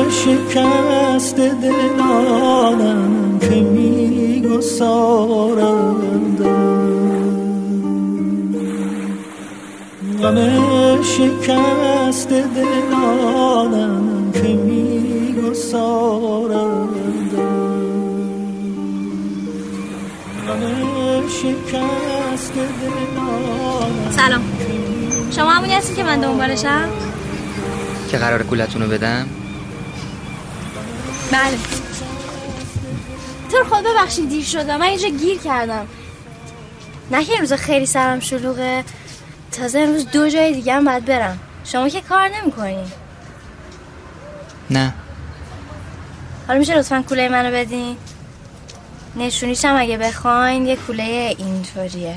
شکست 0.09 1.35
دلانم 1.35 3.39
که 3.39 3.62
میگسارندم. 3.62 4.95
غم 10.21 10.38
شکست 11.01 12.29
دلانم 12.29 14.31
که 14.33 14.53
میگسارندم. 14.53 16.65
غم 16.65 17.14
سلام. 24.11 24.41
شما 25.35 25.50
همونی 25.50 25.74
هستی 25.74 25.96
که 25.96 26.03
من 26.03 26.20
دنبالشم؟ 26.20 26.89
که 28.11 28.18
قرار 28.18 28.44
گولتون 28.44 28.81
رو 28.81 28.87
بدم؟ 28.87 29.27
بله. 31.31 31.57
تو 33.51 33.63
خود 33.70 33.83
ببخشید 33.83 34.29
دیر 34.29 34.44
شدم 34.44 34.77
من 34.77 34.85
اینجا 34.85 35.09
گیر 35.09 35.37
کردم. 35.37 35.87
نه 37.11 37.25
که 37.25 37.33
امروز 37.33 37.53
خیلی 37.53 37.85
سرم 37.85 38.20
شلوغه. 38.20 38.83
تازه 39.51 39.79
امروز 39.79 40.07
دو 40.07 40.29
جای 40.29 40.53
دیگه 40.53 40.74
هم 40.74 40.85
باید 40.85 41.05
برم. 41.05 41.39
شما 41.63 41.89
که 41.89 42.01
کار 42.01 42.27
نمی 42.27 42.53
نه. 44.70 44.94
حالا 46.48 46.59
میشه 46.59 46.75
لطفا 46.75 47.03
کوله 47.09 47.29
منو 47.29 47.51
بدین؟ 47.51 47.98
نشونیش 49.16 49.66
هم 49.66 49.75
اگه 49.78 49.98
بخواین 49.98 50.66
یه 50.66 50.75
کوله 50.75 51.36
اینطوریه. 51.38 52.16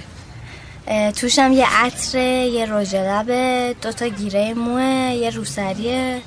توشم 1.17 1.53
یه 1.53 1.67
عطر 1.71 2.19
یه 2.19 2.67
رژ 2.67 2.95
لبه 2.95 3.75
دوتا 3.83 4.09
گیره 4.09 4.55
موه 4.55 5.13
یه 5.15 5.31
روسریه. 5.31 6.23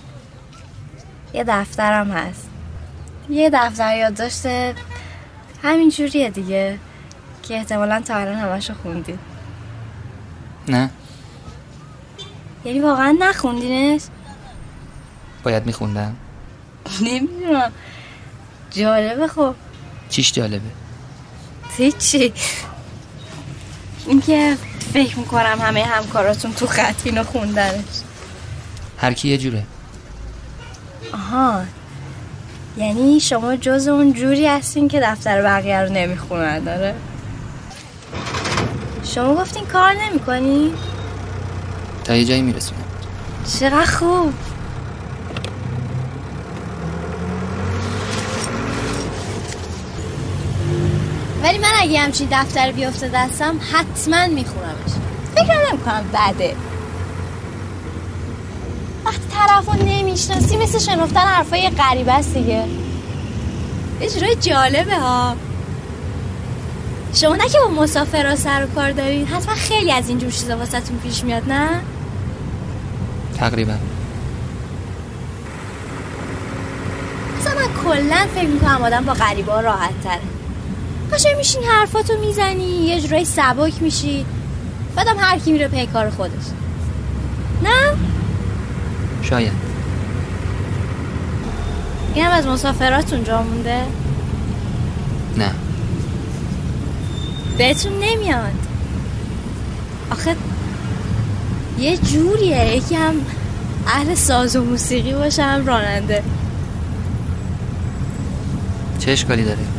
یه 1.33 1.43
دفترم 1.47 2.11
هست. 2.11 2.49
یه 3.29 3.49
دفتر 3.53 3.97
یادداشت 3.97 4.45
همین 5.63 5.89
جوریه 5.89 6.29
دیگه 6.29 6.79
که 7.43 7.55
احتمالا 7.55 8.01
تا 8.01 8.15
الان 8.15 8.35
همشو 8.35 8.73
خوندید 8.73 9.19
نه. 10.67 10.89
یعنی 12.65 12.79
واقعا 12.79 13.17
نخوندینش؟ 13.19 14.01
باید 15.43 15.65
میخوندم. 15.65 16.15
نمی‌دونم. 17.01 17.71
جالبه 18.71 19.27
خب. 19.27 19.55
چیش 20.11 20.31
جالبه؟ 20.31 20.69
هیچی. 21.77 22.33
اینکه 24.07 24.57
فکر 24.93 25.19
می‌کنم 25.19 25.59
همه 25.61 25.83
همکاراتون 25.83 26.53
تو 26.53 26.67
خط 26.67 26.95
اینو 27.03 27.23
خوندنش. 27.23 27.85
هر 28.97 29.13
کی 29.13 29.29
یه 29.29 29.37
جوره. 29.37 29.63
آها. 31.13 31.61
یعنی 32.77 33.19
شما 33.19 33.55
جز 33.55 33.87
اون 33.87 34.13
جوری 34.13 34.47
هستین 34.47 34.87
که 34.87 34.99
دفتر 34.99 35.41
بقیه 35.41 35.79
رو 35.79 35.93
نمی‌خونن 35.93 36.59
داره؟ 36.59 36.95
شما 39.03 39.35
گفتین 39.35 39.65
کار 39.65 39.93
نمی‌کنی؟ 39.93 40.73
تا 42.03 42.15
یه 42.15 42.25
جایی 42.25 42.41
میرسونم. 42.41 42.83
چقدر 43.59 43.85
خوب. 43.85 44.33
ولی 51.43 51.57
من 51.57 51.71
اگه 51.79 51.99
همچین 51.99 52.27
دفتر 52.31 52.71
بیفته 52.71 53.09
دستم 53.09 53.59
حتما 53.73 54.27
میخونمش. 54.27 54.91
فکر 55.35 55.71
نمی‌کنم 55.71 56.03
بده. 56.13 56.55
وقتی 59.05 59.21
طرف 59.33 59.65
رو 59.65 59.85
نمی‌شناسی 59.85 60.57
مثل 60.57 60.79
شنفتن 60.79 61.19
حرفای 61.19 61.69
غریبه 61.69 62.13
است 62.13 62.33
دیگه. 62.33 62.63
اجرای 64.01 64.35
جالبه 64.35 64.95
ها. 64.95 65.35
شما 67.13 67.35
نه 67.35 67.49
که 67.49 67.57
با 67.59 67.81
مسافرها 67.81 68.35
سر 68.35 68.63
و 68.63 68.75
کار 68.75 68.91
دارین 68.91 69.27
حتما 69.27 69.55
خیلی 69.55 69.91
از 69.91 70.09
اینجور 70.09 70.31
چیزا 70.31 70.57
واسهتون 70.57 70.97
پیش 70.97 71.23
میاد 71.23 71.43
نه؟ 71.47 71.69
تقریبا. 73.37 73.73
مثلا 77.39 77.53
من 77.55 77.83
کلا 77.83 78.27
فکر 78.35 78.47
می‌کنم 78.47 78.83
آدم 78.83 79.05
با 79.05 79.13
غریبه 79.13 79.51
ها 79.51 79.59
راحت 79.59 80.03
تره 80.03 80.40
قشنگ 81.13 81.37
میشین 81.37 81.63
حرفاتو 81.63 82.13
می‌زنی؟ 82.19 82.63
یه 82.63 83.01
جورایی 83.01 83.25
سبک 83.25 83.81
میشی. 83.81 84.25
بعدم 84.95 85.15
هر 85.17 85.39
کی 85.39 85.51
میره 85.51 85.67
پی 85.67 85.85
کار 85.85 86.09
خودش. 86.09 86.45
نه؟ 87.63 87.97
شاید. 89.21 89.51
اینم 92.15 92.31
از 92.31 92.47
مسافراتون 92.47 93.23
جا 93.23 93.41
مونده؟ 93.41 93.81
نه. 95.37 95.51
بهتون 97.57 97.91
نمیاد. 97.99 98.53
آخه 100.11 100.35
یه 101.79 101.97
جوریه. 101.97 102.75
یکی 102.75 102.95
هم 102.95 103.13
اهل 103.87 104.15
ساز 104.15 104.55
و 104.55 104.63
موسیقی 104.63 105.13
باشه 105.13 105.43
هم 105.43 105.65
راننده. 105.65 106.23
چه 108.99 109.11
اشکالی 109.11 109.43
داره؟ 109.43 109.70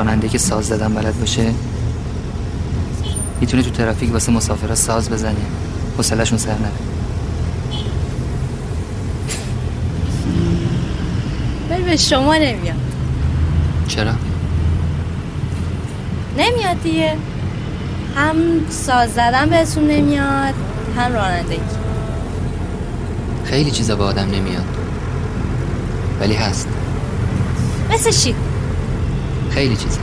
راننده 0.00 0.28
که 0.28 0.38
ساز 0.38 0.66
زدن 0.66 0.94
بلد 0.94 1.20
باشه. 1.20 1.54
می‌تونه 3.40 3.62
تو 3.62 3.70
ترافیک 3.70 4.12
واسه 4.12 4.32
مسافرها 4.32 4.74
ساز 4.74 5.10
بزنه 5.10 5.36
حوصله‌شون 5.96 6.38
سر 6.38 6.50
نره. 6.50 6.70
ولی 11.70 11.82
به 11.82 11.96
شما 11.96 12.34
نمیاد 12.34 12.76
چرا؟ 13.88 14.12
نمیاد 16.38 16.82
دیگه. 16.82 17.16
هم 18.16 18.36
ساز 18.70 19.10
زدن 19.10 19.46
بهتون 19.50 19.86
نمیاد 19.86 20.54
هم 20.96 21.12
رانندگی. 21.12 21.60
خیلی 23.44 23.70
چیزا 23.70 23.96
به 23.96 24.04
آدم 24.04 24.30
نمیاد. 24.30 24.64
ولی 26.20 26.34
هست. 26.34 26.68
مثل 27.90 28.10
چی؟ 28.10 28.34
خیلی 29.50 29.76
چیزا 29.76 30.00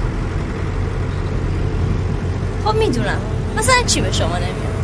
خب 2.65 2.75
می‌دونم. 2.75 3.17
مثلا 3.57 3.75
چی 3.85 4.01
به 4.01 4.11
شما 4.11 4.37
نمیاد؟ 4.37 4.77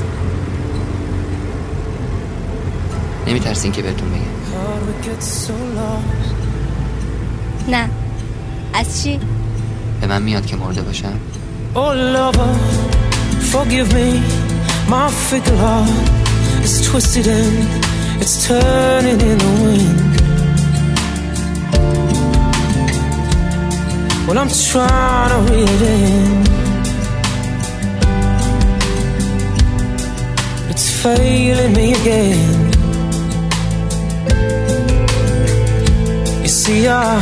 نمیترسین 3.28 3.71
که 3.71 3.82
بهتون 3.82 4.10
بگم. 4.10 4.23
نه. 7.67 7.89
از 8.73 9.04
چی؟ 9.04 9.19
به 10.02 10.08
من 10.08 10.21
میاد 10.21 10.45
که 10.45 10.56
مرده 10.56 10.82
باشم. 10.82 11.19
Oh 11.76 11.93
lover, 12.15 12.54
forgive 13.52 13.89
me. 13.93 14.10
My 14.93 15.08
fickle 15.28 15.58
heart 15.58 15.89
is 16.63 16.73
twisted 16.88 17.28
and 17.28 17.84
It's 18.23 18.47
turning 18.47 19.19
in 19.19 19.38
the 19.38 19.52
wind. 19.62 20.22
Well, 24.34 24.41
I'm 24.41 24.50
trying 24.50 25.30
to 25.30 25.39
read 25.54 25.69
it. 25.69 26.48
It's 30.72 30.89
failing 31.04 31.74
me 31.74 31.93
again. 31.93 32.72
You 36.41 36.48
see, 36.48 36.88
I 36.88 37.22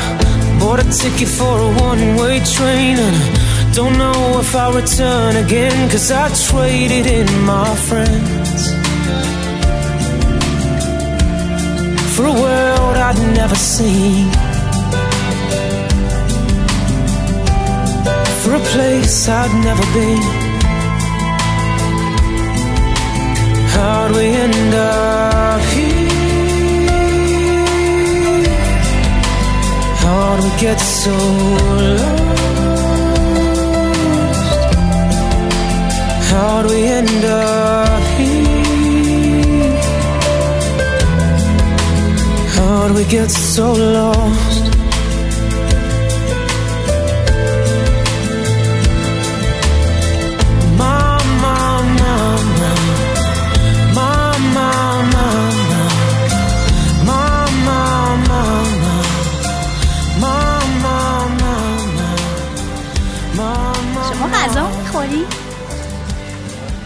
bought 0.57 0.79
a 0.79 0.83
ticket 0.89 1.27
for 1.27 1.59
a 1.59 1.69
one 1.81 2.15
way 2.15 2.39
train. 2.45 2.97
And 2.97 3.17
I 3.17 3.71
don't 3.73 3.97
know 3.97 4.39
if 4.39 4.55
I'll 4.55 4.71
return 4.71 5.35
again. 5.35 5.89
Cause 5.89 6.11
I 6.11 6.29
traded 6.47 7.07
in 7.07 7.27
my 7.43 7.75
friends 7.89 8.71
for 12.15 12.23
a 12.27 12.31
world 12.31 12.95
I'd 12.95 13.35
never 13.35 13.55
seen. 13.55 14.50
Place 18.73 19.27
I'd 19.27 19.53
never 19.67 19.85
been. 19.97 20.23
How'd 23.73 24.11
we 24.15 24.25
end 24.45 24.73
up 24.73 25.61
here? 25.75 26.09
How'd 30.03 30.39
we 30.45 30.51
get 30.65 30.79
so 30.79 31.15
lost? 31.79 32.31
How'd 36.29 36.65
we 36.71 36.79
end 36.99 37.23
up 37.25 38.03
here? 38.19 39.81
How'd 42.55 42.91
we 42.95 43.03
get 43.05 43.29
so 43.31 43.73
lost? 43.73 44.50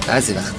بعضی 0.08 0.34
وقت. 0.34 0.54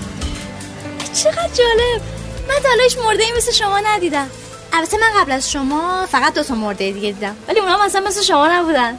چقدر 1.14 1.48
جالب. 1.48 2.02
من 2.48 2.82
هیچ 2.82 2.98
مرده 2.98 3.22
ای 3.22 3.32
مثل 3.36 3.52
شما 3.52 3.80
ندیدم. 3.84 4.28
البته 4.72 4.96
من 4.96 5.20
قبل 5.20 5.32
از 5.32 5.50
شما 5.50 6.06
فقط 6.06 6.34
دو 6.34 6.42
تا 6.42 6.54
مرده 6.54 6.92
دیگه 6.92 7.12
دیدم. 7.12 7.36
ولی 7.48 7.60
اونا 7.60 7.84
مثلا 7.84 8.00
مثل 8.00 8.22
شما 8.22 8.48
نبودن. 8.48 8.98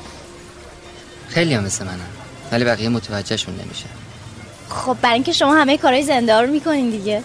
خیلی 1.29 1.53
هم 1.53 1.63
مثل 1.63 1.85
منم 1.85 2.09
ولی 2.51 2.65
بقیه 2.65 2.89
متوجهشون 2.89 3.55
نمیشه. 3.55 3.85
خب 4.69 4.97
برای 5.01 5.13
اینکه 5.13 5.31
شما 5.31 5.55
همه 5.55 5.77
کارهای 5.77 6.03
زنده 6.03 6.33
ها 6.33 6.41
رو 6.41 6.51
می‌کنین 6.51 6.89
دیگه. 6.89 7.23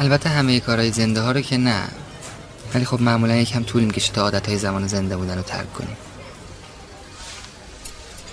البته 0.00 0.28
همه 0.28 0.60
کارهای 0.60 0.90
زنده 0.90 1.20
ها 1.20 1.32
رو 1.32 1.40
که 1.40 1.56
نه. 1.56 1.82
ولی 2.74 2.84
خب 2.84 3.00
معمولا 3.00 3.34
یکم 3.34 3.62
طول 3.62 3.84
می‌کشه 3.84 4.12
تا 4.12 4.22
عادت 4.22 4.48
های 4.48 4.58
زمان 4.58 4.86
زنده 4.86 5.16
بودن 5.16 5.36
رو 5.36 5.42
ترک 5.42 5.72
کنیم. 5.72 5.96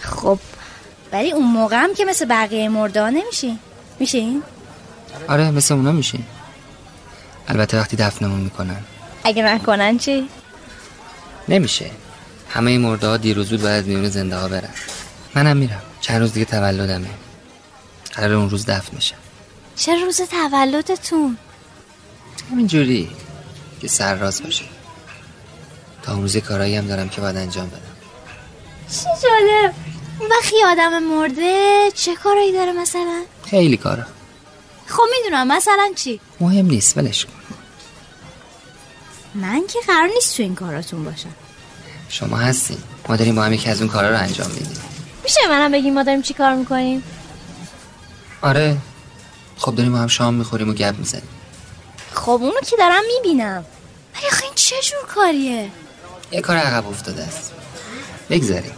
خب 0.02 0.40
ولی 1.12 1.32
اون 1.32 1.46
موقع 1.48 1.76
هم 1.76 1.94
که 1.94 2.06
مثل 2.06 2.26
بقیه 2.26 2.70
مرده 2.70 3.02
ها 3.02 3.10
نمیشین. 3.10 3.60
میشین؟ 4.02 4.44
آره 5.28 5.52
مثل 5.52 5.74
اونا 5.74 5.92
میشیم 5.92 6.28
البته 7.48 7.80
وقتی 7.80 7.96
دفنمون 7.98 8.40
می‌کنن. 8.40 8.78
اگه 9.24 9.44
نکنن 9.44 9.98
چی؟ 9.98 10.30
نمیشه. 11.50 11.92
همه 12.50 12.78
مرده 12.78 13.08
ها 13.08 13.18
دیر 13.18 13.40
و 13.40 13.44
زود 13.44 13.62
باید 13.62 13.84
از 13.84 13.88
میون 13.88 14.10
زنده 14.10 14.36
ها 14.38 14.48
برن. 14.48 14.70
منم 15.36 15.58
میرم. 15.58 15.82
چند 16.02 16.22
روز 16.22 16.34
دیگه 16.34 16.46
تولدمه. 16.46 17.08
قرار 18.14 18.34
اون 18.34 18.50
روز 18.50 18.66
دفن 18.66 18.96
میشم 18.96 19.16
چه 19.76 20.06
روز 20.06 20.22
تولدتون؟ 20.22 21.38
همینجوری 22.52 23.10
که 23.82 23.88
سر 23.88 24.16
راست 24.16 24.44
باشه. 24.44 24.66
تا 26.04 26.14
اون 26.14 26.22
روز 26.22 26.38
کارایی 26.38 26.76
هم 26.76 26.88
دارم 26.88 27.10
که 27.10 27.22
باید 27.22 27.38
انجام 27.38 27.68
بدم. 27.68 27.80
چه 28.92 29.10
جالب؟ 29.24 29.74
اون 30.22 30.30
وقت 30.30 30.54
یه 30.54 30.68
آدم 30.68 31.04
مرده 31.04 31.92
چه 31.96 32.16
کارایی 32.16 32.52
داره 32.52 32.72
مثلا؟ 32.72 33.24
خیلی 33.50 33.78
کارا 33.78 34.04
خب 34.88 35.04
می‌دونم 35.18 35.48
مثلا 35.48 35.92
چی؟ 35.96 36.20
مهم 36.40 36.66
نیست 36.66 36.98
ولش 36.98 37.26
کن. 37.26 37.32
من 39.36 39.68
که 39.68 39.80
قرار 39.88 40.10
نیست 40.16 40.38
تو 40.38 40.44
این 40.44 40.56
کاراتون 40.56 41.04
باشم. 41.04 41.36
شما 42.10 42.38
هستین. 42.38 42.78
ما 43.10 43.16
داریم 43.16 43.36
با 43.36 43.44
هم 43.44 43.54
یکی 43.54 43.70
از 43.70 43.82
اون 43.82 43.90
کارا 43.90 44.10
رو 44.10 44.18
انجام 44.18 44.52
میدیم. 44.52 44.82
میشه 45.24 45.40
منم 45.50 45.72
بگیم 45.72 45.94
ما 45.94 46.04
داریم 46.04 46.22
چی 46.22 46.34
کار 46.34 46.56
می‌کنیم؟ 46.56 47.04
آره. 48.42 48.78
خب 49.58 49.76
داریم 49.76 49.92
با 49.92 49.98
هم 49.98 50.08
شام 50.08 50.34
می‌خوریم 50.34 50.70
و 50.70 50.74
گپ 50.74 50.96
می‌زنیم. 50.98 51.30
خب 52.14 52.30
اونو 52.30 52.62
که 52.70 52.76
دارم 52.78 53.04
می‌بینم. 53.16 53.66
ولی 54.16 54.28
آخه 54.28 54.44
این 54.44 54.54
چه 54.56 54.76
جور 54.82 55.06
کاریه؟ 55.16 55.70
یه 56.32 56.42
کار 56.42 56.58
عقب 56.58 56.88
افتاده 56.88 57.24
است. 57.24 57.52
بگذاریم. 58.30 58.74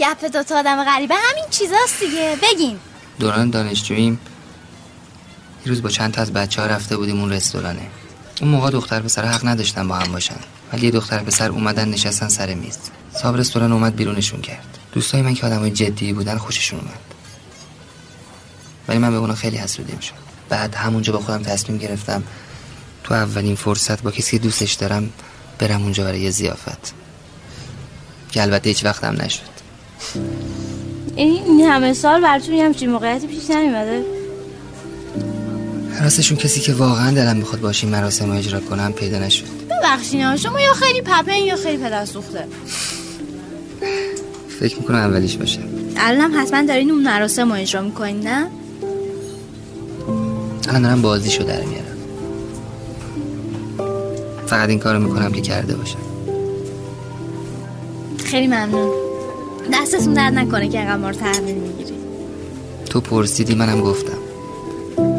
گپ 0.00 0.32
دوتا 0.32 0.58
آدم 0.58 0.84
غریبه 0.84 1.14
همین 1.14 1.44
چیزاست 1.50 2.00
دیگه. 2.00 2.36
بگین. 2.42 2.78
دوران 3.18 3.50
دانشجوییم. 3.50 4.20
یه 5.66 5.68
روز 5.72 5.82
با 5.82 5.88
چند 5.88 6.12
تا 6.12 6.22
از 6.22 6.32
بچه 6.32 6.62
ها 6.62 6.66
رفته 6.66 6.96
بودیم 6.96 7.20
اون 7.20 7.32
رستورانه. 7.32 7.86
اون 8.40 8.50
موقع 8.50 8.70
دختر 8.70 9.00
پسر 9.00 9.24
حق 9.24 9.46
نداشتن 9.46 9.88
با 9.88 9.94
هم 9.94 10.12
باشن. 10.12 10.36
ولی 10.72 10.86
یه 10.86 10.90
دختر 10.90 11.18
پسر 11.18 11.50
اومدن 11.50 11.88
نشستن 11.88 12.28
سر 12.28 12.54
میز. 12.54 12.78
صاحب 13.22 13.36
رستوران 13.36 13.72
اومد 13.72 13.96
بیرونشون 13.96 14.40
کرد. 14.40 14.78
دوستای 14.92 15.22
من 15.22 15.34
که 15.34 15.46
آدمای 15.46 15.70
جدی 15.70 16.12
بودن 16.12 16.38
خوششون 16.38 16.80
اومد. 16.80 17.00
ولی 18.88 18.98
من 18.98 19.10
به 19.10 19.16
اونا 19.16 19.34
خیلی 19.34 19.56
حسودیم 19.56 20.00
شد. 20.00 20.14
بعد 20.48 20.74
همونجا 20.74 21.12
با 21.12 21.18
خودم 21.18 21.42
تصمیم 21.42 21.78
گرفتم 21.78 22.22
تو 23.04 23.14
اولین 23.14 23.56
فرصت 23.56 24.02
با 24.02 24.10
کسی 24.10 24.38
دوستش 24.38 24.72
دارم 24.72 25.10
برم 25.58 25.82
اونجا 25.82 26.04
برای 26.04 26.20
یه 26.20 26.30
زیافت. 26.30 26.94
که 28.30 28.42
البته 28.42 28.68
هیچ 28.68 28.84
وقتم 28.84 29.22
نشد. 29.22 29.59
این 31.16 31.60
همه 31.60 31.92
سال 31.92 32.20
براتون 32.20 32.54
یه 32.54 32.64
همچین 32.64 32.90
موقعیتی 32.90 33.26
پیش 33.26 33.50
نمیمده 33.50 34.04
راستشون 36.02 36.38
کسی 36.38 36.60
که 36.60 36.72
واقعا 36.72 37.10
دلم 37.14 37.36
می‌خواد 37.36 37.60
باشین 37.60 37.90
مراسم 37.90 38.30
اجرا 38.30 38.60
کنم 38.60 38.92
پیدا 38.92 39.18
نشد. 39.18 39.44
ببخشین 39.70 40.36
شما 40.36 40.60
یا 40.60 40.72
خیلی 40.72 41.02
پپن 41.02 41.32
یا 41.32 41.56
خیلی 41.56 41.76
پدر 41.76 42.04
سوخته. 42.04 42.44
فکر 44.60 44.76
می‌کنم 44.76 44.98
اولیش 44.98 45.36
باشه. 45.36 45.60
الانم 45.96 46.40
حتما 46.40 46.62
دارین 46.62 46.90
اون 46.90 47.02
مراسم 47.02 47.48
رو 47.52 47.58
اجرا 47.58 47.82
می‌کنین 47.82 48.20
نه؟ 48.20 48.46
الان 50.68 50.82
دارم 50.82 51.02
بازیشو 51.02 51.44
در 51.44 51.62
میارم. 51.64 51.96
فقط 54.46 54.68
این 54.68 54.78
کارو 54.78 54.98
می‌کنم 54.98 55.32
که 55.32 55.40
کرده 55.40 55.76
باشم. 55.76 55.98
خیلی 58.24 58.46
ممنون. 58.46 59.09
دستتون 59.72 60.14
درد 60.14 60.34
نکنه 60.34 60.68
که 60.68 60.78
اینقدر 60.78 60.96
ما 60.96 61.08
رو 61.08 61.16
تحویل 61.16 61.54
می‌گیری. 61.54 61.92
تو 62.90 63.00
پرسیدی 63.00 63.54
منم 63.54 63.80
گفتم. 63.80 64.18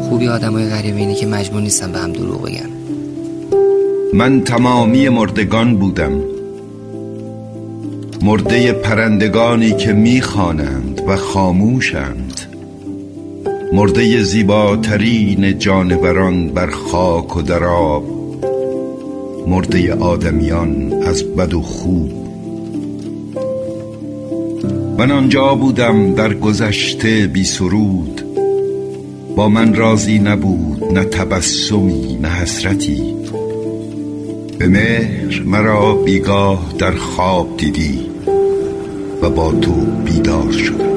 خوبی 0.08 0.28
آدمای 0.28 0.68
غریبه 0.68 0.98
اینه 0.98 1.14
که 1.14 1.26
مجبور 1.26 1.62
نیستم 1.62 1.92
به 1.92 1.98
هم 1.98 2.12
دروغ 2.12 2.42
بگن. 2.42 2.70
من 4.12 4.40
تمامی 4.40 5.08
مردگان 5.08 5.76
بودم. 5.76 6.20
مرده 8.22 8.72
پرندگانی 8.72 9.72
که 9.72 9.92
می‌خوانند 9.92 11.00
و 11.08 11.16
خاموشند. 11.16 12.40
مرده 13.72 14.22
زیباترین 14.22 15.58
جانوران 15.58 16.48
بر 16.48 16.70
خاک 16.70 17.36
و 17.36 17.42
در 17.42 17.64
آب. 17.64 18.04
مرده 19.46 19.94
آدمیان 19.94 20.92
از 21.02 21.24
بد 21.24 21.54
و 21.54 21.62
خوب 21.62 22.21
من 25.02 25.10
آنجا 25.10 25.54
بودم 25.54 26.14
در 26.14 26.34
گذشته 26.34 27.26
بی 27.26 27.44
سرود. 27.44 28.22
با 29.36 29.48
من 29.48 29.74
راضی 29.74 30.18
نبود 30.18 30.84
نه 30.84 31.04
تبسمی 31.04 32.18
نه 32.22 32.28
حسرتی. 32.28 33.14
به 34.58 34.68
مهر 34.68 35.42
مرا 35.46 35.94
بیگاه 35.94 36.74
در 36.78 36.90
خواب 36.90 37.56
دیدی 37.56 38.06
و 39.22 39.30
با 39.30 39.52
تو 39.52 39.72
بیدار 40.04 40.52
شدم. 40.52 40.91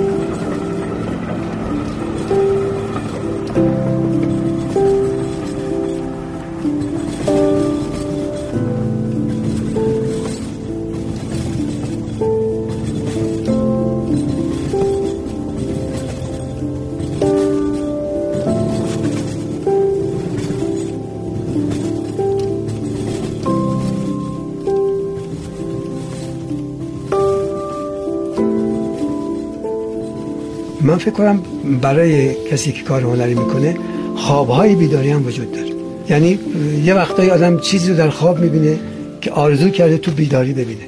فکر 31.05 31.13
کنم 31.13 31.41
برای 31.81 32.35
کسی 32.51 32.71
که 32.71 32.81
کار 32.81 33.01
هنری 33.01 33.35
می‌کنه 33.35 33.77
خوابهای 34.15 34.75
بیداری 34.75 35.09
هم 35.09 35.27
وجود 35.27 35.51
داره. 35.51 35.69
یعنی 36.09 36.39
یه 36.85 36.93
وقتایی 36.93 37.29
آدم 37.29 37.59
چیزی 37.59 37.89
رو 37.89 37.97
در 37.97 38.09
خواب 38.09 38.39
می‌بینه 38.39 38.79
که 39.21 39.31
آرزو 39.31 39.69
کرده 39.69 39.97
تو 39.97 40.11
بیداری 40.11 40.53
ببینه. 40.53 40.85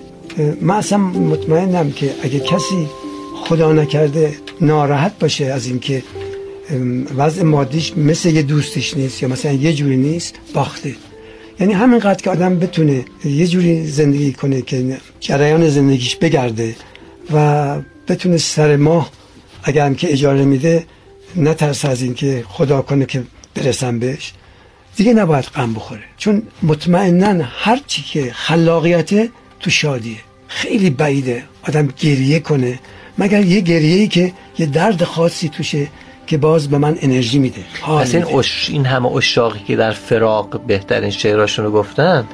من 0.61 0.75
اصلا 0.75 0.97
مطمئنم 0.97 1.91
که 1.91 2.09
اگه 2.23 2.39
کسی 2.39 2.87
خدا 3.35 3.73
نکرده 3.73 4.33
ناراحت 4.61 5.19
باشه 5.19 5.45
از 5.45 5.67
اینکه 5.67 6.03
وضع 7.17 7.43
مادیش 7.43 7.97
مثل 7.97 8.29
یه 8.29 8.41
دوستش 8.41 8.97
نیست 8.97 9.23
یا 9.23 9.29
مثلا 9.29 9.51
یه 9.51 9.73
جوری 9.73 9.97
نیست 9.97 10.35
باخته. 10.53 10.95
یعنی 11.59 11.73
همینقدر 11.73 12.21
که 12.23 12.29
آدم 12.29 12.59
بتونه 12.59 13.05
یه 13.25 13.47
جوری 13.47 13.87
زندگی 13.87 14.33
کنه 14.33 14.61
که 14.61 14.97
جریان 15.19 15.69
زندگیش 15.69 16.15
بگرده 16.15 16.75
و 17.33 17.75
بتونه 18.07 18.37
سر 18.37 18.75
ماه 18.75 19.11
اگر 19.67 19.85
هم 19.85 19.95
که 19.95 20.11
اجاره 20.11 20.45
میده 20.45 20.85
نترس 21.35 21.85
از 21.85 22.01
اینکه 22.01 22.43
خدا 22.47 22.81
کنه 22.81 23.05
که 23.05 23.23
برسم 23.55 23.99
بهش. 23.99 24.33
دیگه 24.95 25.13
نباید 25.13 25.45
غم 25.45 25.73
بخوره. 25.73 26.03
چون 26.17 26.43
مطمئنا 26.63 27.45
هر 27.65 27.79
چی 27.87 28.01
که 28.03 28.31
خلاقیت 28.33 29.29
تو 29.59 29.69
شادیه. 29.69 30.17
خیلی 30.47 30.89
بعیده 30.89 31.43
آدم 31.67 31.87
گریه 31.99 32.39
کنه. 32.39 32.79
مگر 33.17 33.41
یه 33.41 33.59
گریه‌ای 33.59 34.07
که 34.07 34.33
یه 34.59 34.65
درد 34.65 35.03
خاصی 35.03 35.49
توشه 35.49 35.87
که 36.27 36.37
باز 36.37 36.67
به 36.67 36.77
من 36.77 36.97
انرژی 37.01 37.39
میده. 37.39 37.61
پس 37.81 38.15
این, 38.15 38.23
اش... 38.23 38.69
این 38.69 38.85
همه 38.85 39.15
اشاقی 39.15 39.59
که 39.67 39.75
در 39.75 39.91
فراق 39.91 40.61
بهترین 40.61 41.09
شعراشون 41.09 41.65
رو 41.65 41.71
گفتن 41.71 42.27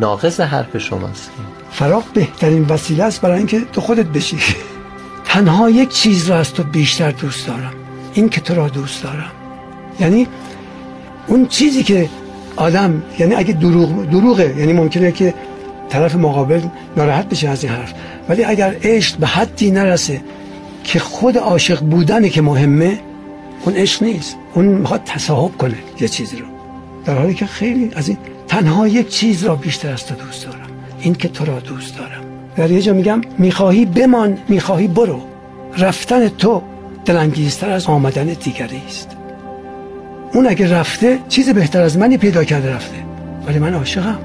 ناقص 0.00 0.40
حرف 0.40 0.78
شماست. 0.78 1.30
فراق 1.72 2.04
بهترین 2.14 2.66
وسیله 2.68 3.04
است 3.04 3.20
برای 3.20 3.38
اینکه 3.38 3.60
تو 3.72 3.80
خودت 3.80 4.06
بشی. 4.06 4.36
تنها 5.26 5.70
یک 5.70 5.88
چیز 5.88 6.30
را 6.30 6.38
از 6.38 6.52
تو 6.52 6.62
بیشتر 6.62 7.10
دوست 7.10 7.46
دارم. 7.46 7.72
این 8.14 8.28
که 8.28 8.40
تو 8.40 8.54
را 8.54 8.68
دوست 8.68 9.02
دارم. 9.02 9.30
یعنی 10.00 10.26
اون 11.26 11.46
چیزی 11.46 11.82
که 11.82 12.08
آدم 12.56 13.02
یعنی 13.18 13.34
اگه 13.34 13.52
دروغ 13.52 14.10
دروغه 14.10 14.54
یعنی 14.58 14.72
ممکنه 14.72 15.12
که 15.12 15.34
طرف 15.88 16.14
مقابل 16.14 16.60
ناراحت 16.96 17.28
بشه 17.28 17.48
از 17.48 17.64
این 17.64 17.72
حرف. 17.72 17.92
ولی 18.28 18.44
اگر 18.44 18.76
عشق 18.82 19.16
به 19.16 19.26
حدی 19.26 19.70
نرسه 19.70 20.20
که 20.84 20.98
خود 20.98 21.38
عاشق 21.38 21.80
بودنه 21.80 22.28
که 22.28 22.42
مهمه 22.42 23.00
اون 23.64 23.74
عشق 23.74 24.02
نیست. 24.02 24.36
اون 24.54 24.64
می‌خواد 24.64 25.02
تصاحب 25.04 25.56
کنه 25.56 25.76
یه 26.00 26.08
چیزی 26.08 26.36
رو. 26.36 26.46
در 27.04 27.18
حالی 27.18 27.34
که 27.34 27.46
خیلی 27.46 27.90
از 27.94 28.08
این 28.08 28.18
تنها 28.48 28.88
یک 28.88 29.08
چیز 29.08 29.44
را 29.44 29.56
بیشتر 29.56 29.92
از 29.92 30.06
تو 30.06 30.14
دوست 30.14 30.46
دارم. 30.46 30.66
این 31.00 31.14
که 31.14 31.28
تو 31.28 31.44
را 31.44 31.58
دوست 31.60 31.98
دارم. 31.98 32.25
در 32.56 32.70
یه 32.70 32.82
جا 32.82 32.92
میگم 32.92 33.20
می‌خواهی 33.38 33.86
بمان 33.86 34.38
می‌خواهی 34.48 34.88
برو. 34.88 35.20
رفتن 35.78 36.28
تو 36.28 36.62
دلانگیزتر 37.04 37.70
از 37.70 37.86
آمدن 37.86 38.24
دیگری 38.24 38.82
است. 38.86 39.16
اون 40.32 40.46
اگه 40.46 40.70
رفته 40.72 41.18
چیز 41.28 41.48
بهتر 41.48 41.82
از 41.82 41.98
منی 41.98 42.16
پیدا 42.16 42.44
کرده 42.44 42.74
رفته. 42.74 42.96
ولی 43.46 43.58
من 43.58 43.74
عاشقم. 43.74 44.18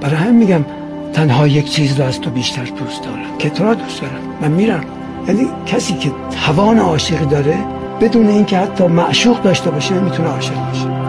برای 0.00 0.16
هم 0.16 0.34
میگم 0.34 0.64
تنها 1.12 1.46
یک 1.48 1.70
چیز 1.70 2.00
رو 2.00 2.06
از 2.06 2.20
تو 2.20 2.30
بیشتر 2.30 2.64
دوست 2.64 3.04
دارم 3.04 3.38
که 3.38 3.50
تو 3.50 3.64
را 3.64 3.74
دوست 3.74 4.00
دارم. 4.00 4.20
من 4.40 4.50
میرم. 4.50 4.84
یعنی 5.28 5.46
کسی 5.66 5.94
که 5.94 6.10
توان 6.46 6.78
عاشقی 6.78 7.26
داره 7.26 7.56
بدون 8.00 8.28
اینکه 8.28 8.58
حتی 8.58 8.86
معشوق 8.86 9.42
داشته 9.42 9.70
باشه 9.70 9.94
می‌تونه 10.00 10.28
عاشق 10.28 10.54
باشه. 10.54 11.01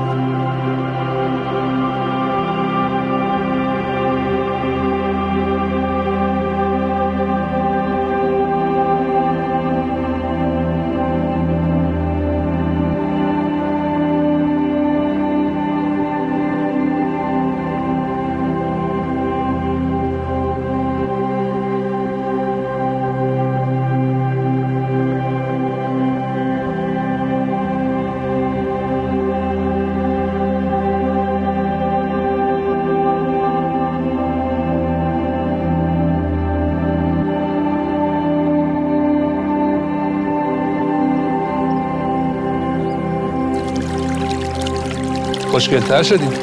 خوشگلتر 45.53 46.03
شدیم 46.03 46.33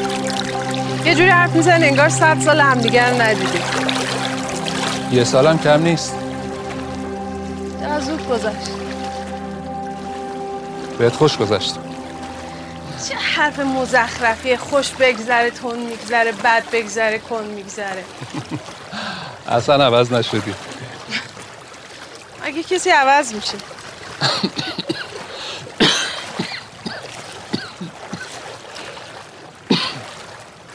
یه 1.05 1.15
جوری 1.15 1.29
حرف 1.29 1.51
میزن 1.57 1.83
انگار 1.83 2.09
صد 2.09 2.41
سال 2.41 2.61
هم 2.61 2.81
دیگر 2.81 3.23
ندیدیم 3.23 3.63
یه 5.13 5.25
سالم 5.25 5.59
کم 5.59 5.83
نیست. 5.83 6.15
از 7.91 8.07
زود 8.07 8.29
گذشت. 8.29 8.71
بهت 10.99 11.13
خوش 11.13 11.37
گذشت. 11.39 11.75
چه 13.09 13.15
حرف 13.15 13.59
مزخرفی 13.59 14.57
خوش 14.57 14.91
بگذره 14.91 15.51
تون 15.51 15.79
میگذره 15.79 16.33
بد 16.33 16.63
بگذره 16.73 17.19
کن 17.19 17.45
میگذره. 17.45 18.05
اصلا 19.49 19.87
عوض 19.87 20.13
نشدی. 20.13 20.55
اگه 22.45 22.63
کسی 22.63 22.91
عوض 22.91 23.35
میشه. 23.35 23.55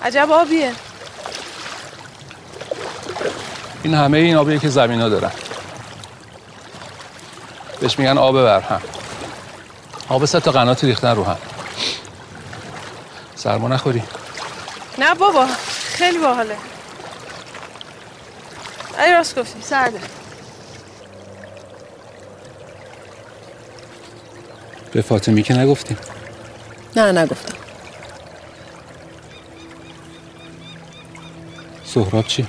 عجب 0.05 0.31
آبیه. 0.31 0.71
این 3.83 3.93
همه 3.93 4.17
این 4.17 4.35
آبیه 4.35 4.59
که 4.59 4.69
زمین 4.69 5.01
ها 5.01 5.09
دارن. 5.09 5.31
بهش 7.79 7.99
میگن 7.99 8.17
آب 8.17 8.43
برهم. 8.43 8.81
آب 10.09 10.25
سه 10.25 10.39
تا 10.39 10.51
قنات 10.51 10.83
ریختن 10.83 11.15
رو 11.15 11.23
هم. 11.23 11.37
سرما 13.35 13.67
نخوری. 13.67 14.03
نه 14.97 15.15
بابا 15.15 15.47
خیلی 15.87 16.17
باحاله. 16.17 16.57
ای 18.99 19.11
راست 19.11 19.39
گفتی 19.39 19.61
سرده. 19.61 19.99
به 24.91 25.01
فاطمی 25.01 25.43
که 25.43 25.53
نگفتیم. 25.53 25.97
نه 26.95 27.11
نگفتم. 27.11 27.64
سهراب 31.95 32.27
چی؟ 32.27 32.47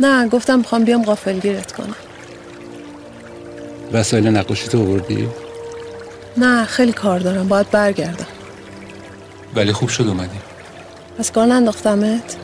نه 0.00 0.28
گفتم 0.28 0.58
می‌خوام 0.58 0.84
بیام 0.84 1.04
غافلگیرت 1.04 1.72
کنم 1.72 1.96
وسایل 3.92 4.28
نقاشی 4.28 4.68
تو 4.68 4.82
آوردی؟ 4.82 5.28
نه 6.36 6.64
خیلی 6.64 6.92
کار 6.92 7.20
دارم 7.20 7.48
باید 7.48 7.70
برگردم 7.70 8.26
ولی 9.54 9.72
خوب 9.72 9.88
شد 9.88 10.08
اومدی 10.08 10.38
از 11.18 11.32
کار 11.32 11.46
ننداختمت؟ 11.46 12.36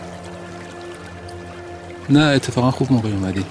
نه 2.11 2.21
اتفاقا 2.21 2.71
خوب 2.71 2.93
موقع 2.93 3.09
اومدی 3.09 3.45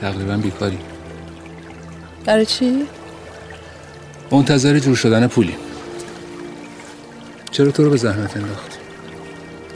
تقریبا 0.00 0.36
بیکاری 0.36 0.78
برای 2.24 2.46
چی؟ 2.46 2.86
منتظر 4.30 4.78
جور 4.78 4.96
شدن 4.96 5.26
پولی 5.26 5.56
چرا 7.50 7.70
تو 7.70 7.84
رو 7.84 7.90
به 7.90 7.96
زحمت 7.96 8.36
انداخت؟ 8.36 8.80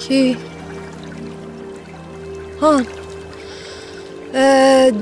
کی؟ 0.08 0.36
هان. 2.60 2.86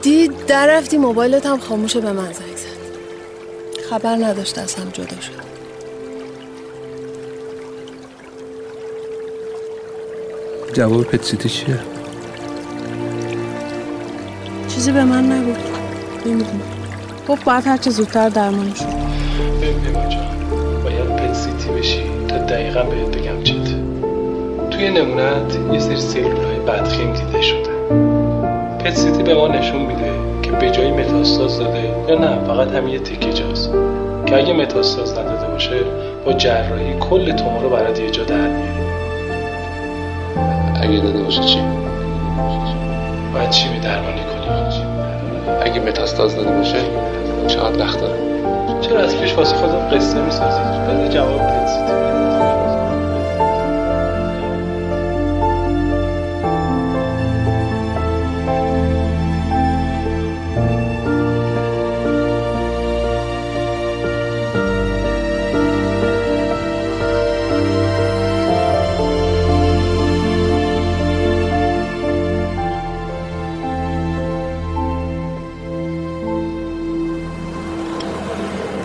دید 0.02 0.46
در 0.46 0.66
رفتی 0.66 0.96
موبایلت 0.98 1.46
هم 1.46 1.58
خاموشه 1.58 2.00
به 2.00 2.12
من 2.12 2.32
زنگ 2.32 2.56
زد. 2.56 2.82
خبر 3.90 4.16
نداشته 4.16 4.60
از 4.60 4.74
هم 4.74 4.90
جدا 4.92 5.20
شد. 5.20 5.42
جواب 10.72 11.02
پتسیتی 11.04 11.48
چیه؟ 11.48 11.78
چیزی 14.68 14.92
به 14.92 15.04
من 15.04 15.32
نگو. 15.32 15.52
نمی‌دونم. 16.26 16.62
گفت 17.28 17.44
باید 17.44 17.66
هرچه 17.66 17.90
زودتر 17.90 18.28
درمان 18.28 18.74
شد 18.74 18.84
ببین 19.62 19.92
جان 20.08 20.82
باید 20.82 21.16
پتسیتی 21.16 21.68
بشی 21.68 22.02
تا 22.28 22.38
دقیقا 22.38 22.82
بهت 22.82 23.16
بگم 23.16 23.42
چیت 23.42 23.61
توی 24.72 24.90
نمونت 24.90 25.58
یه 25.72 25.78
سری 25.78 26.00
سلول 26.00 26.44
های 26.44 26.58
بدخیم 26.66 27.12
دیده 27.12 27.42
شده. 27.42 27.72
پتسیتی 28.84 29.22
به 29.22 29.34
ما 29.34 29.48
نشون 29.48 29.82
میده 29.82 30.10
که 30.42 30.50
به 30.50 30.70
جای 30.70 30.90
متاستاز 30.90 31.58
داده 31.58 31.94
یا 32.08 32.18
نه 32.18 32.44
فقط 32.46 32.68
همین 32.68 32.92
یه 32.92 32.98
تیکه 32.98 33.32
جاست. 33.32 33.70
که 34.26 34.36
اگه 34.36 34.52
متاستاز 34.52 35.12
نداده 35.18 35.46
باشه 35.46 35.76
با 36.24 36.32
جراحی 36.32 36.94
کل 37.00 37.32
تومور 37.32 37.62
رو 37.62 37.70
برات 37.70 38.00
یه 38.00 38.10
جا 38.10 38.24
در 38.24 38.36
میاره. 38.36 38.82
اگه 40.82 41.00
داده 41.00 41.22
باشه 41.22 41.42
چی؟ 41.42 41.60
باید 43.34 43.50
چی 43.50 43.68
به 43.68 43.78
درمانی 43.78 44.20
کنی؟ 44.20 44.82
اگه 45.62 45.80
متاستاز 45.80 46.36
داده 46.36 46.50
باشه 46.50 46.78
چقدر 47.46 47.84
وقت 47.84 48.00
داره. 48.00 48.18
چرا 48.80 49.00
از 49.00 49.16
پیش 49.16 49.34
واسه 49.34 49.56
خودم 49.56 49.88
قصه 49.96 50.20
می‌سازی؟ 50.20 50.60
بده 50.88 51.08
جواب 51.08 51.38
پت 51.38 51.70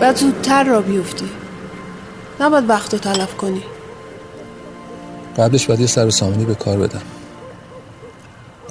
باید 0.00 0.16
زودتر 0.16 0.64
را 0.64 0.80
بیفتی. 0.80 1.30
نباید 2.40 2.68
وقت 2.68 2.92
رو 2.92 2.98
تلف 2.98 3.36
کنی. 3.36 3.62
قبلش 5.36 5.66
باید 5.66 5.80
یه 5.80 5.86
سر 5.86 6.06
و 6.06 6.10
سامانی 6.10 6.44
به 6.44 6.54
کار 6.54 6.78
بدم. 6.78 7.02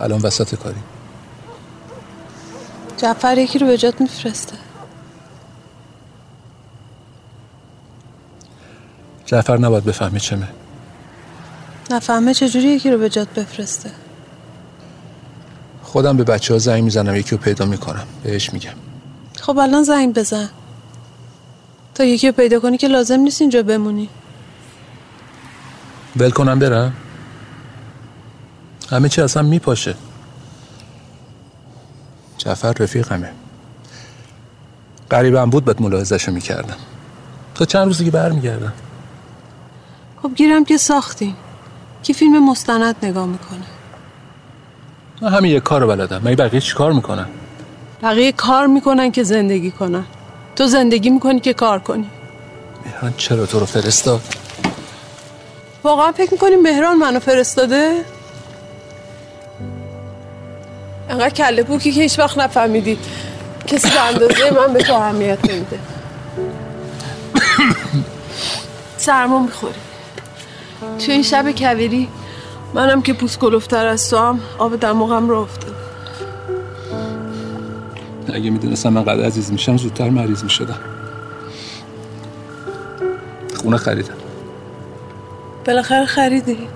الان 0.02 0.22
وسط 0.22 0.56
کاری. 0.56 0.80
جعفر 2.98 3.38
یکی 3.38 3.60
رو 3.60 3.68
به 3.68 3.78
جات 3.78 4.02
میفرسته. 4.02 4.54
جعفر 9.26 9.58
نباید 9.58 9.84
بفهمی 9.84 10.20
چمه 10.20 10.48
نفهمه 11.90 12.34
چجوری 12.34 12.68
یکی 12.68 12.92
رو 12.92 12.98
به 12.98 13.10
جات 13.10 13.28
بفرسته. 13.30 13.92
خودم 15.84 16.18
به 16.18 16.24
بچه 16.24 16.54
ها 16.54 16.60
زنگ 16.60 16.84
می‌زنم 16.84 17.16
یکی 17.16 17.32
رو 17.32 17.38
پیدا 17.38 17.66
می‌کنم. 17.66 18.08
بهش 18.24 18.54
میگم. 18.54 18.74
خب 19.42 19.58
الان 19.58 19.84
زنگ 19.84 20.14
بزن. 20.14 20.50
تا 21.98 22.04
یکی 22.04 22.28
رو 22.28 22.34
پیدا 22.34 22.60
کنی 22.60 22.78
که 22.78 22.88
لازم 22.88 23.20
نیست 23.20 23.42
اینجا 23.42 23.64
بمونی. 23.64 24.10
ول 26.18 26.30
کنم 26.30 26.60
برم. 26.60 26.94
همه 28.90 29.10
چی 29.10 29.22
اصلا 29.22 29.44
میپاشه. 29.44 29.96
جعفر 32.38 32.74
رفیقمه. 32.80 33.32
قریبم 35.10 35.50
بود 35.50 35.66
بهت 35.66 35.82
ملاحظهشو 35.82 36.32
می‌کردم. 36.32 36.78
تا 37.56 37.66
چند 37.66 37.88
روز 37.88 37.98
دیگه 37.98 38.12
برمیگردم. 38.12 38.74
خب 40.22 40.32
گیرم 40.36 40.66
که 40.66 40.78
ساختیم 40.78 41.36
کی 42.04 42.14
فیلم 42.14 42.50
مستند 42.50 42.96
نگاه 43.04 43.26
می‌کنه. 43.26 43.66
من 45.22 45.30
همین 45.30 45.52
یه 45.52 45.60
کار 45.60 45.88
بلدم. 45.88 46.22
مگه 46.24 46.36
بقیه 46.36 46.60
چی 46.60 46.76
کار 46.76 46.94
می‌کنن؟ 46.94 47.28
بقیه 48.02 48.32
کار 48.32 48.68
می‌کنن 48.68 49.12
که 49.12 49.24
زندگی 49.24 49.72
کنن. 49.72 50.06
تو 50.58 50.68
زندگی 50.68 51.10
می‌کنی 51.10 51.40
که 51.40 51.54
کار 51.54 51.80
کنی. 51.80 52.10
مهران 52.86 53.14
چرا 53.18 53.46
تو 53.46 53.60
رو 53.60 53.66
فرستاد؟ 53.66 54.22
واقعا 55.84 56.12
فکر 56.12 56.32
می‌کنی 56.32 56.56
مهران 56.56 56.98
منو 56.98 57.20
فرستاده؟ 57.20 58.06
انقدر 61.10 61.30
کله 61.30 61.64
پوکی 61.64 61.92
که 61.92 62.02
هیچ 62.02 62.20
وقت 62.20 62.38
نفهمیدی. 62.38 62.98
کسی 63.68 63.90
به 63.90 64.02
اندازه 64.02 64.52
من 64.52 64.74
به 64.74 64.84
تو 64.84 64.94
اهمیت 64.94 65.50
نمیده. 65.50 65.80
سرما 68.98 69.40
می‌خوری. 69.40 69.74
تو 71.06 71.12
این 71.12 71.24
شب 71.24 71.52
کویری 71.52 72.10
منم 72.74 73.02
که 73.02 73.14
پوست 73.14 73.40
کلوفتر 73.40 73.86
از 73.86 74.10
تو 74.10 74.18
هم 74.18 74.40
آب 74.58 74.76
دماغم 74.76 75.30
رو 75.30 75.38
افتاد. 75.38 75.87
اگه 78.34 78.50
می‌دونستم 78.50 78.90
من 78.90 79.04
قدر 79.04 79.26
عزیز 79.26 79.52
میشم 79.52 79.78
زودتر 79.78 80.10
مریض 80.10 80.44
می‌شدم. 80.44 80.80
خونه 83.56 83.78
خریدم. 83.78 84.14
بالاخره 85.66 86.06
خریدی؟ 86.06 86.68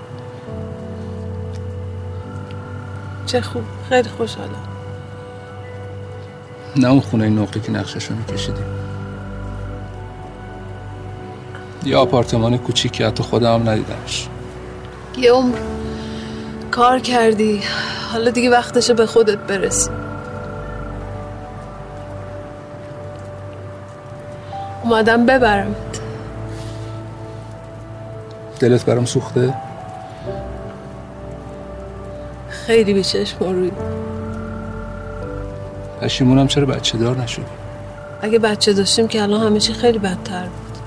چه 3.26 3.40
خوب. 3.40 3.62
خیلی 3.88 4.08
خوشحالم. 4.08 4.68
نه 6.76 6.88
اون 6.88 7.00
خونه 7.00 7.28
نقطه 7.28 7.60
که 7.60 7.72
نقششو 7.72 8.14
میکشیدیم 8.14 8.64
یه 11.84 11.96
آپارتمان 11.96 12.58
کوچیک 12.58 12.92
که 12.92 13.06
حتی 13.06 13.22
خودم 13.22 13.54
هم 13.54 13.68
ندیدمش. 13.68 14.28
یه 15.16 15.32
عمر 15.32 15.56
کار 16.70 16.98
کردی. 16.98 17.60
حالا 18.12 18.30
دیگه 18.30 18.50
وقتشه 18.50 18.94
به 18.94 19.06
خودت 19.06 19.38
برسی. 19.38 19.90
اومدم 24.84 25.26
ببرم. 25.26 25.74
دلت 28.60 28.84
برام 28.84 29.04
سوخته؟ 29.04 29.54
خیلی 32.48 32.94
بیچشم 32.94 33.36
روی 33.40 33.70
پشیمونم 36.00 36.46
چرا 36.46 36.66
بچه 36.66 36.98
دار 36.98 37.16
نشدی؟ 37.16 37.44
اگه 38.22 38.38
بچه 38.38 38.72
داشتیم 38.72 39.08
که 39.08 39.22
الان 39.22 39.46
همه 39.46 39.60
چی 39.60 39.72
خیلی 39.72 39.98
بدتر 39.98 40.42
بود. 40.42 40.78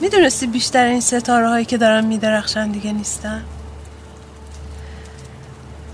می‌دونستی 0.00 0.46
بیشتر 0.46 0.84
این 0.86 1.00
ستاره 1.00 1.48
هایی 1.48 1.64
که 1.64 1.78
دارن 1.78 2.04
میدرخشن 2.04 2.70
دیگه 2.70 2.92
نیستن؟ 2.92 3.44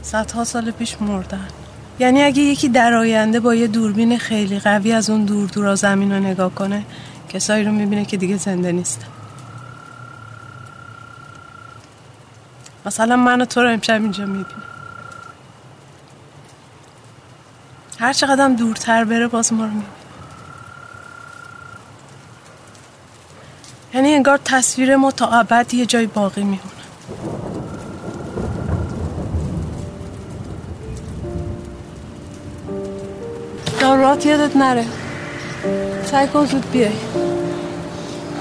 صدها 0.02 0.44
سال 0.44 0.70
پیش 0.70 0.96
مردن. 1.02 1.48
یعنی 1.98 2.22
اگه 2.22 2.42
یکی 2.42 2.68
در 2.68 2.94
آینده 2.94 3.40
با 3.40 3.54
یه 3.54 3.66
دوربین 3.66 4.18
خیلی 4.18 4.58
قوی 4.58 4.92
از 4.92 5.10
اون 5.10 5.24
دور 5.24 5.48
دورا 5.48 5.74
زمین 5.74 6.12
رو 6.12 6.20
نگاه 6.20 6.54
کنه 6.54 6.84
کسایی 7.28 7.64
رو 7.64 7.72
می‌بینه 7.72 8.04
که 8.04 8.16
دیگه 8.16 8.36
زنده 8.36 8.72
نیستن 8.72 9.06
مثلا 12.86 13.16
من 13.16 13.40
و 13.40 13.44
تو 13.44 13.62
رو 13.62 13.68
امشب 13.72 14.02
اینجا 14.02 14.26
می‌بینه 14.26 14.62
هر 17.98 18.12
چقدر 18.12 18.48
دورتر 18.48 19.04
بره 19.04 19.26
باز 19.26 19.52
ما 19.52 19.64
رو 19.64 19.70
می‌بینه. 19.70 19.88
یعنی 23.94 24.14
انگار 24.14 24.40
تصویر 24.44 24.96
ما 24.96 25.10
تا 25.10 25.26
ابد 25.26 25.74
یه 25.74 25.86
جای 25.86 26.06
باقی 26.06 26.42
میمونه. 26.42 26.73
دارات 33.84 34.26
یادت 34.26 34.56
نره. 34.56 34.84
سعی 36.10 36.26
کن 36.26 36.46
زود 36.46 36.70
بیای. 36.72 36.90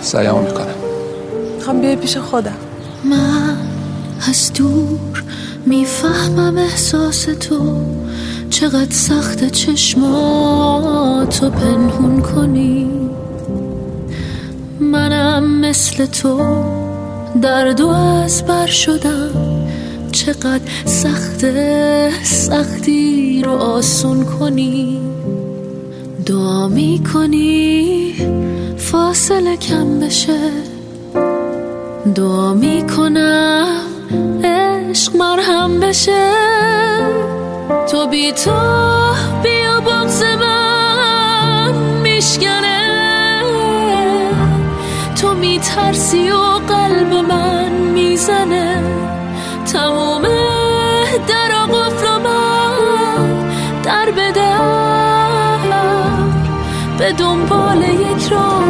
سعیمو 0.01 0.41
می‌کنم. 0.41 0.67
می‌خوام 1.55 1.81
بیای 1.81 1.95
پیش 1.95 2.17
خودم. 2.17 2.57
من 3.03 3.57
از 4.29 4.53
دور 4.53 5.23
می‌فهمم 5.65 6.57
احساس 6.57 7.23
تو. 7.23 7.85
چقدر 8.49 8.91
سخت 8.91 9.51
چشماتو 9.51 11.49
پنهون 11.49 12.21
کنی. 12.21 12.91
منم 14.79 15.59
مثل 15.59 16.05
تو. 16.05 16.63
درد 17.41 17.81
و 17.81 17.89
از 17.89 18.45
بر 18.45 18.67
شدم. 18.67 19.31
چقدر 20.11 20.61
سخت 20.85 21.45
سختی 22.23 23.41
رو 23.45 23.51
آسون 23.51 24.23
کنی. 24.25 25.12
دعا 26.25 26.67
می‌کنی؟ 26.67 28.15
فاصله 28.77 29.57
کم 29.57 29.99
بشه. 29.99 30.39
دعا 32.15 32.53
می‌کنم 32.53 33.67
عشق 34.43 35.15
مرهم 35.15 35.79
بشه. 35.79 36.31
تو 37.91 38.07
بی 38.07 38.31
تو 38.31 38.51
بیا 39.43 39.79
بغز 39.79 40.23
من 40.23 41.73
میشکنه. 42.03 42.81
تو 45.21 45.33
میترسی 45.33 46.29
و 46.29 46.37
قلب 46.67 47.13
من 47.13 47.71
می‌زنه. 47.71 48.83
تموم 49.73 50.42
دنبال 57.17 57.81
یک 57.81 58.31
راه 58.31 58.63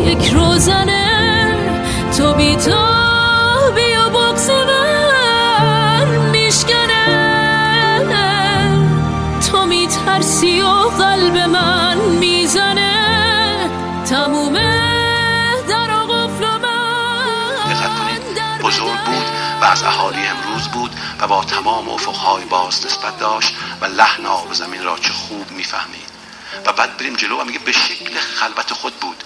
یک 0.00 0.32
روزنه 0.32 1.04
تو 2.16 2.34
بی 2.34 2.56
تو 2.56 2.70
بیا 3.74 4.08
بغز 4.08 4.50
من 4.50 6.06
میشکنه. 6.30 7.06
تو 9.50 9.66
میترسی 9.66 10.60
و 10.60 10.68
قلب 10.98 11.36
من 11.36 11.98
می‌زنه. 11.98 13.70
تموم 14.10 14.52
در 15.68 15.90
قفل 16.08 16.44
من. 16.62 16.74
بزرگ 18.62 19.00
بود 19.06 19.26
و 19.60 19.64
از 19.64 19.82
اهالی 19.82 20.26
امروز 20.26 20.68
بود 20.68 20.90
و 21.20 21.26
با 21.26 21.44
تمام 21.44 21.88
افقهای 21.88 22.44
باز 22.44 22.86
نسبت 22.86 23.18
داشت 23.18 23.54
و 23.80 23.84
لحن 23.84 24.26
آب 24.26 24.52
زمین 24.52 24.84
را 24.84 24.96
چه 24.98 25.12
خوب 25.12 25.50
می‌فهمید. 25.50 26.03
و 26.66 26.72
بعد 26.72 26.96
بریم 26.96 27.16
جلو 27.16 27.40
و 27.40 27.44
میگه 27.44 27.58
به 27.58 27.72
شکل 27.72 28.20
خلوت 28.20 28.72
خود 28.72 28.94
بود. 29.00 29.24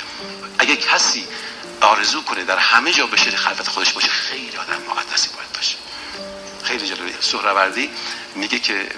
اگه 0.58 0.76
کسی 0.76 1.26
آرزو 1.80 2.22
کنه 2.22 2.44
در 2.44 2.58
همه 2.58 2.92
جا 2.92 3.06
به 3.06 3.16
شکل 3.16 3.36
خلوت 3.36 3.68
خودش 3.68 3.92
باشه 3.92 4.08
خیلی 4.08 4.56
آدم 4.56 4.82
مقدسی 4.82 5.28
باید 5.28 5.52
باشه. 5.52 5.76
خیلی 6.64 6.86
جلوی 6.88 7.14
سهروردی 7.20 7.90
میگه 8.34 8.58
که 8.58 8.88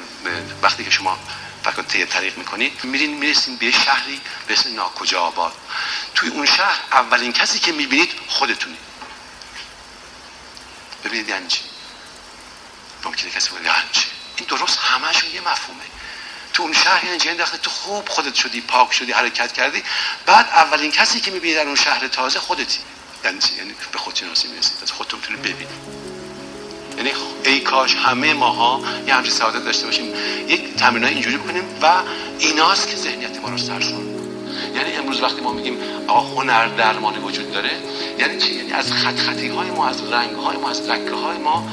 وقتی 0.62 0.85
که 0.85 0.91
شما 0.91 1.18
فکر 1.64 2.05
طریق 2.05 2.39
می‌کنید 2.39 2.85
میرین 2.85 3.14
می‌رسین 3.14 3.57
به 3.57 3.70
شهری 3.70 4.20
به 4.47 4.55
اسم 4.55 4.74
ناکجا 4.74 5.20
آباد. 5.20 5.53
توی 6.14 6.28
اون 6.28 6.47
شهر 6.47 6.81
اولین 6.93 7.33
کسی 7.33 7.59
که 7.59 7.72
می‌بینید 7.72 8.12
خودتونی 8.28 8.76
ببینید 11.05 11.28
یعنی 11.28 11.49
چی؟ 11.49 11.61
ممکنه 13.05 13.31
کسی 13.31 13.51
بگه 13.51 13.64
یعنی 13.64 13.89
چی؟ 13.93 14.07
این 14.37 14.47
درست 14.49 14.78
همهشون 14.78 15.31
یه 15.31 15.41
مفهومه. 15.41 15.83
تو 16.61 16.66
اون 16.66 16.72
شهر 16.72 17.04
یعنی 17.26 17.38
وقتی 17.38 17.58
تو 17.62 17.70
خوب 17.70 18.08
خودت 18.08 18.34
شدی 18.34 18.61
پاک 18.61 18.92
شدی 18.92 19.12
حرکت 19.12 19.52
کردی. 19.52 19.82
بعد 20.26 20.46
اولین 20.46 20.90
کسی 20.90 21.20
که 21.20 21.30
می‌بینی 21.30 21.54
در 21.54 21.66
اون 21.66 21.74
شهر 21.74 22.08
تازه 22.08 22.38
خودتی. 22.38 22.78
یعنی 23.24 23.38
یعنی 23.58 23.74
به 23.92 23.98
خودشناسی 23.98 24.48
می‌رسید 24.48 24.76
از 24.82 24.92
خودتون 24.92 25.20
می‌تونی 25.20 25.38
ببینید 25.38 25.68
یعنی 26.96 27.11
ای 27.44 27.61
کاش 27.61 27.94
همه 27.94 28.34
ماها 28.34 28.80
یه 29.06 29.14
همچین 29.14 29.32
سعادت 29.32 29.64
داشته 29.64 29.86
باشیم. 29.86 30.14
یک 30.48 30.76
تمرین 30.76 31.04
اینجوری 31.04 31.36
بکنیم 31.36 31.64
و 31.82 31.92
ایناست 32.38 32.88
که 32.88 32.96
ذهنیت 32.96 33.38
ما 33.38 33.48
رو 33.48 33.58
سرشون 33.58 34.06
یعنی 34.74 34.92
امروز 34.92 35.22
وقتی 35.22 35.40
ما 35.40 35.52
میگیم 35.52 35.78
آقا 36.08 36.20
هنر 36.20 36.66
درمانی 36.66 37.18
وجود 37.18 37.52
داره 37.52 37.70
یعنی 38.18 38.38
چی؟ 38.38 38.54
یعنی 38.54 38.72
از 38.72 38.92
خط 38.92 39.18
خطی 39.18 39.48
های 39.48 39.70
ما 39.70 39.88
از 39.88 40.12
رنگ 40.12 40.36
های 40.36 40.56
ما 40.56 40.70
از 40.70 40.80
لکه 40.80 41.14
های 41.14 41.38
ما 41.38 41.68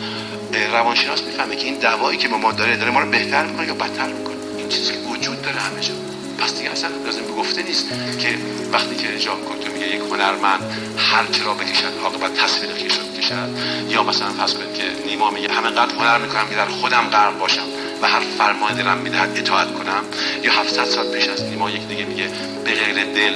روانشناس 0.71 1.21
می‌فهمه 1.21 1.55
که 1.55 1.65
این 1.65 1.79
دوایی 1.79 2.17
که 2.17 2.27
ما 2.27 2.51
داره 2.51 2.77
داره 2.77 2.91
ما 2.91 2.99
رو 2.99 3.09
بهتر 3.09 3.45
می‌کنه 3.45 3.67
یا 3.67 3.73
بدتر 3.73 4.07
می‌کنه. 4.07 4.36
این 4.67 4.75
چیزی 4.75 4.91
که 4.93 4.99
وجود 4.99 5.41
داره 5.41 5.59
همه 5.59 5.81
جا. 5.81 5.93
پس 6.37 6.57
دیگه 6.57 6.71
اصلا 6.71 6.89
لازم 7.05 7.35
گفته 7.37 7.63
نیست 7.63 7.89
که 8.19 8.37
وقتی 8.71 8.95
که 8.95 9.15
اجرا 9.15 9.35
می‌کنه 9.35 9.59
تو 9.59 9.71
میگه 9.71 9.95
یک 9.95 10.01
هنرمند 10.11 10.61
هر 10.97 11.23
را 11.45 11.53
بکشد 11.53 11.93
عاقبت 12.03 12.33
تصویر 12.33 12.73
خیش 12.73 12.93
رو 12.93 13.03
بکشد. 13.03 13.49
یا 13.89 14.03
مثلا 14.03 14.29
فرض 14.29 14.53
کنید 14.53 14.73
که 14.73 14.83
نیما 15.09 15.31
میگه 15.31 15.53
همینقدر 15.53 15.93
هنر 15.95 16.17
می‌کنم 16.17 16.49
که 16.49 16.55
در 16.55 16.65
خودم 16.65 17.09
غرق 17.11 17.39
باشم 17.39 17.67
و 18.01 18.07
هر 18.07 18.19
فرمان 18.37 18.73
دلم 18.75 18.97
می‌دهد 18.97 19.37
اطاعت 19.37 19.73
کنم. 19.73 20.03
یا 20.43 20.51
700 20.51 20.85
سال 20.85 21.07
پیش 21.07 21.27
از 21.27 21.43
نیما 21.43 21.69
یک 21.69 21.87
دیگه 21.87 22.05
میگه 22.05 22.29
به 22.65 22.71
غیر 22.71 23.05
دل 23.13 23.33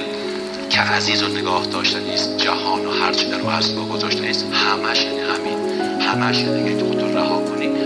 که 0.70 0.80
عزیز 0.80 1.22
و 1.22 1.28
نگاه 1.28 1.66
داشته 1.66 2.00
نیست 2.00 2.36
جهان 2.36 2.86
و 2.86 2.90
هرچی 2.90 3.26
در 3.26 3.40
او 3.40 3.50
هست 3.50 3.74
با 3.74 3.84
گذاشته 3.84 4.20
نیست 4.20 4.44
همش 4.52 4.98
یعنی 4.98 5.20
همین. 5.20 5.80
همش 6.00 6.38
که 6.38 6.76
تو 6.76 6.86
خودتو 6.86 7.18
رها 7.18 7.38
کنی. 7.38 7.81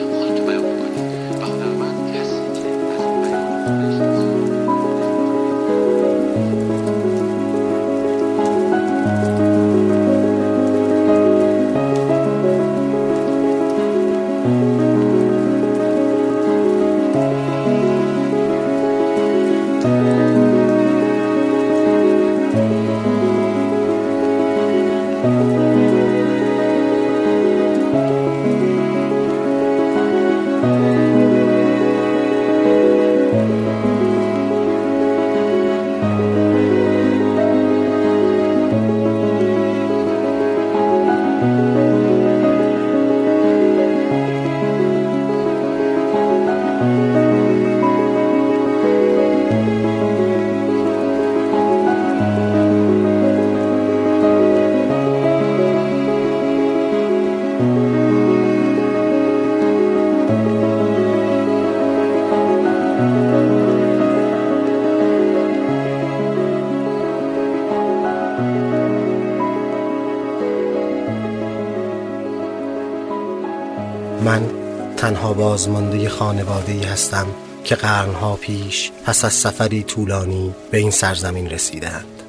بازمانده 75.37 76.09
خانواده 76.09 76.72
ای 76.72 76.82
هستم 76.82 77.26
که 77.64 77.74
قرنها 77.74 78.37
پیش 78.37 78.91
پس 79.05 79.24
از 79.24 79.32
سفری 79.32 79.82
طولانی 79.82 80.55
به 80.70 80.78
این 80.78 80.91
سرزمین 80.91 81.51
رسیدند. 81.51 82.22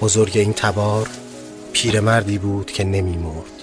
بزرگ 0.00 0.38
این 0.38 0.52
تبار 0.52 1.08
پیرمردی 1.72 2.38
بود 2.38 2.70
که 2.72 2.84
نمی 2.84 3.16
مرد 3.16 3.62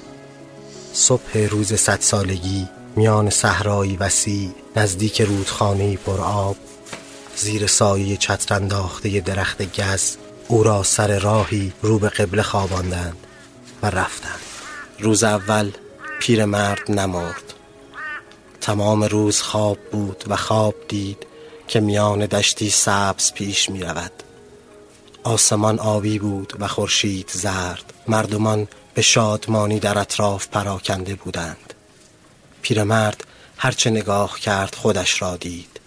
صبح 0.94 1.38
روز 1.38 1.74
صد 1.74 2.02
سالگی 2.02 2.68
میان 2.96 3.30
صحرایی 3.30 3.98
وسیع 3.98 4.52
نزدیک 4.76 5.22
رودخانه 5.22 5.98
پر 5.98 6.22
آب 6.22 6.56
زیر 7.36 7.68
سایه 7.68 8.18
چتر 8.18 8.56
انداخته 8.56 9.20
درخت 9.20 9.82
گز 9.82 10.18
او 10.48 10.64
را 10.64 10.84
سر 10.84 11.20
راهی 11.20 11.74
رو 11.82 12.00
به 12.00 12.10
قبله 12.10 12.42
خواباندند 12.42 13.18
و 13.84 13.86
رفتند. 13.86 14.40
روز 15.00 15.24
اول 15.24 15.72
پیرمرد 16.20 16.92
نمرد. 16.92 17.47
تمام 18.68 19.04
روز 19.04 19.42
خواب 19.42 19.78
بود 19.92 20.24
و 20.28 20.36
خواب 20.36 20.76
دید 20.88 21.28
که 21.68 21.80
میان 21.80 22.26
دشتی 22.26 22.70
سبز 22.70 23.34
پیش 23.34 23.70
می 23.70 23.84
رود 23.84 24.12
آسمان 25.24 25.80
آبی 25.80 26.20
بود 26.20 26.54
و 26.60 26.68
خورشید 26.68 27.30
زرد. 27.34 27.94
مردمان 28.08 28.68
به 28.94 29.02
شادمانی 29.02 29.80
در 29.80 29.98
اطراف 29.98 30.48
پراکنده 30.48 31.16
بودند. 31.16 31.74
پیرمرد 32.62 33.24
هرچه 33.58 33.90
نگاه 33.90 34.40
کرد 34.40 34.76
خودش 34.76 35.22
را 35.22 35.38
دید. 35.38 35.80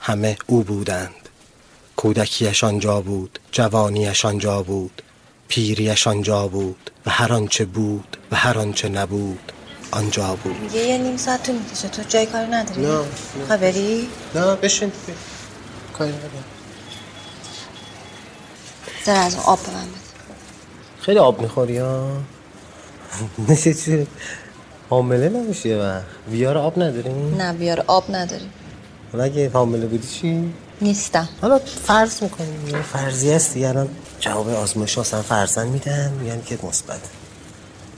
همه 0.00 0.36
او 0.46 0.62
بودند. 0.62 1.28
کودکیش 1.96 2.64
آنجا 2.64 3.00
بود 3.00 3.38
جوانیش 3.52 4.24
آنجا 4.24 4.62
بود 4.62 5.02
پیریش 5.48 6.06
آنجا 6.06 6.48
بود 6.48 6.90
و 7.06 7.10
هر 7.10 7.32
آنچه 7.32 7.64
بود 7.64 8.16
و 8.30 8.36
هر 8.36 8.58
آنچه 8.58 8.88
نبود. 8.88 9.52
آنجا 9.94 10.38
بود. 10.44 10.56
میگه 10.60 10.80
یه 10.80 10.98
نیم 10.98 11.16
ساعت 11.16 11.42
تو 11.42 11.52
می‌کشه. 11.52 11.88
تو 11.88 12.02
جای 12.08 12.26
کاری 12.26 12.46
نداری؟ 12.46 12.86
نه 12.86 12.98
خواهی 13.46 13.60
بری؟ 13.60 14.08
نه 14.34 14.56
بشین. 14.56 14.92
کاری 15.98 16.10
ندارم. 16.10 16.44
زر 19.04 19.16
از 19.16 19.34
اون 19.34 19.44
آب 19.44 19.58
به 19.62 19.70
من 19.72 19.82
بده. 19.82 19.90
خیلی 21.00 21.18
آب 21.18 21.40
می‌خوری 21.40 21.78
ها 21.78 22.10
نشه 23.48 23.74
چی؟ 23.74 24.06
حامله 24.90 25.28
نمیشی 25.28 25.68
یه 25.68 25.76
وقت؟ 25.76 26.04
ویار 26.30 26.58
آب 26.58 26.82
نداریم 26.82 27.36
نه 27.42 27.52
بیار 27.52 27.84
آب 27.86 28.04
نداری. 28.16 28.50
حالا 29.12 29.24
اگه 29.24 29.50
حامله 29.50 29.86
بودی 29.86 30.08
چی؟ 30.08 30.54
نیستم. 30.80 31.28
حالا 31.42 31.58
فرض 31.58 32.22
می‌کنیم 32.22 32.68
یه 32.68 32.82
فرضی 32.82 33.32
هستی. 33.32 33.64
الان 33.64 33.88
جواب 34.20 34.48
آزمایش 34.48 34.98
اصلا 34.98 35.22
فرزن 35.22 35.66
میدن 35.68 36.12
میگن 36.20 36.42
که 36.46 36.58
مثبت. 36.62 37.00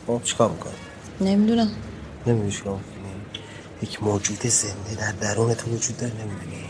خب 0.07 0.21
چیکار 0.25 0.51
می‌کنی؟ 0.51 0.73
نمی‌دونم. 1.21 1.69
نمی‌دونی 2.27 2.53
چیکار 2.53 2.73
می‌کنی؟ 2.73 3.13
یک 3.83 4.03
موجود 4.03 4.47
زنده 4.47 4.95
در 5.01 5.13
درون 5.13 5.55
تو 5.55 5.71
وجود 5.71 5.97
داره 5.97 6.13
نمی‌دونی 6.13 6.65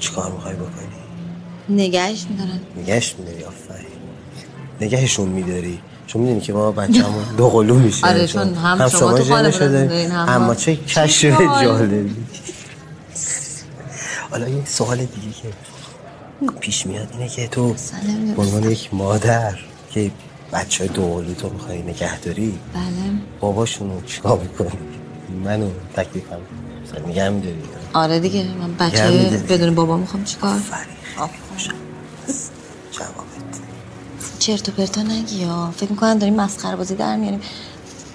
چیکار 0.00 0.32
می‌خوای 0.32 0.54
بکنی؟ 0.54 1.02
نگهش 1.68 2.26
میدارم 2.30 2.60
نگهش 2.76 3.14
میداری 3.18 3.44
آفرین. 3.44 3.86
نگهشون 4.80 5.28
میداری. 5.28 5.80
چون 6.06 6.22
می‌دونی 6.22 6.40
که 6.40 6.52
ما 6.52 6.72
بچه‌مون 6.72 7.24
دو 7.38 7.48
قلو 7.48 7.74
میشه. 7.74 8.06
آره، 8.06 8.26
چون 8.26 8.54
هم 8.54 8.88
شما 8.88 9.18
تو 9.18 9.34
هم 9.34 9.46
ما. 10.12 10.32
اما 10.32 10.54
چه 10.54 10.76
کشف؟ 10.76 11.40
جالبی. 11.62 12.16
حالا 14.30 14.48
یه 14.48 14.64
سوال 14.64 14.96
دیگه 14.96 15.32
که 15.42 15.48
پیش 16.60 16.86
میاد 16.86 17.08
اینه 17.12 17.28
که 17.28 17.48
تو 17.48 17.74
به 18.36 18.42
عنوان 18.42 18.70
یک 18.70 18.94
مادر 18.94 19.58
که 19.90 20.10
بچه 20.52 20.86
قلو 20.86 21.34
تو 21.34 21.50
می‌خوای 21.50 21.82
نگه 21.82 22.20
داری؟ 22.20 22.58
بله. 22.74 22.82
باباشونو 23.40 24.02
چیکار 24.06 24.38
می‌کنی؟ 24.38 24.70
منو 25.44 25.70
تکلیفم. 25.96 26.38
مثلا 26.84 27.06
نگه 27.06 27.28
میداری 27.28 27.62
آره 27.92 28.18
دیگه 28.18 28.44
من 28.60 28.74
بچه. 28.74 29.42
بدون 29.48 29.74
بابا 29.74 29.96
می‌خوام 29.96 30.24
چیکار؟ 30.24 30.60
جوابت. 32.92 33.60
چرت 34.38 34.68
و 34.68 34.72
پرتا 34.72 35.02
نگی 35.02 35.36
یا. 35.36 35.72
فکر 35.76 35.90
می‌کنم 35.90 36.18
داریم 36.18 36.34
مسخره 36.34 36.76
بازی 36.76 36.94
در 36.94 37.16
میاریم. 37.16 37.40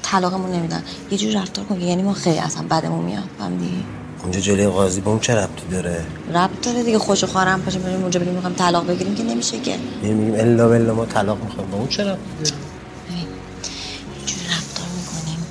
طلاقمون 0.01 0.51
نمیدن. 0.51 0.83
یه 1.11 1.17
جور 1.17 1.41
رفتار 1.41 1.65
کن 1.65 1.79
که 1.79 1.85
یعنی 1.85 2.03
ما 2.03 2.13
خیلی 2.13 2.39
اصلا 2.39 2.63
بدمون 2.63 3.05
میاد. 3.05 3.29
فهمیدی؟ 3.39 3.85
اونجا 4.27 4.39
جلوی 4.39 4.67
قاضی 4.67 5.01
به 5.01 5.09
اون 5.09 5.19
چه 5.19 5.35
ربطی 5.35 5.67
داره؟ 5.71 6.05
ربط 6.33 6.61
داره 6.61 6.83
دیگه 6.83 6.99
خوش 6.99 7.23
و 7.23 7.27
خارم 7.27 7.61
پاشیم 7.61 7.81
بریم 7.81 8.01
اونجا 8.01 8.19
بریم 8.19 8.33
می‌خوایم 8.33 8.55
طلاق 8.55 8.87
بگیریم 8.87 9.15
که 9.15 9.23
نمیشه 9.23 9.59
که. 9.59 9.75
میگیم 10.01 10.17
میگیم 10.17 10.39
الا 10.39 10.67
بلا 10.69 10.93
ما 10.93 11.05
طلاق 11.05 11.43
می‌خوایم 11.43 11.69
به 11.71 11.75
اون 11.77 11.87
چه 11.87 12.03
ربطی 12.03 12.19
داره؟ 12.43 12.55
رفتار 14.49 14.85
می‌کنیم 14.97 15.45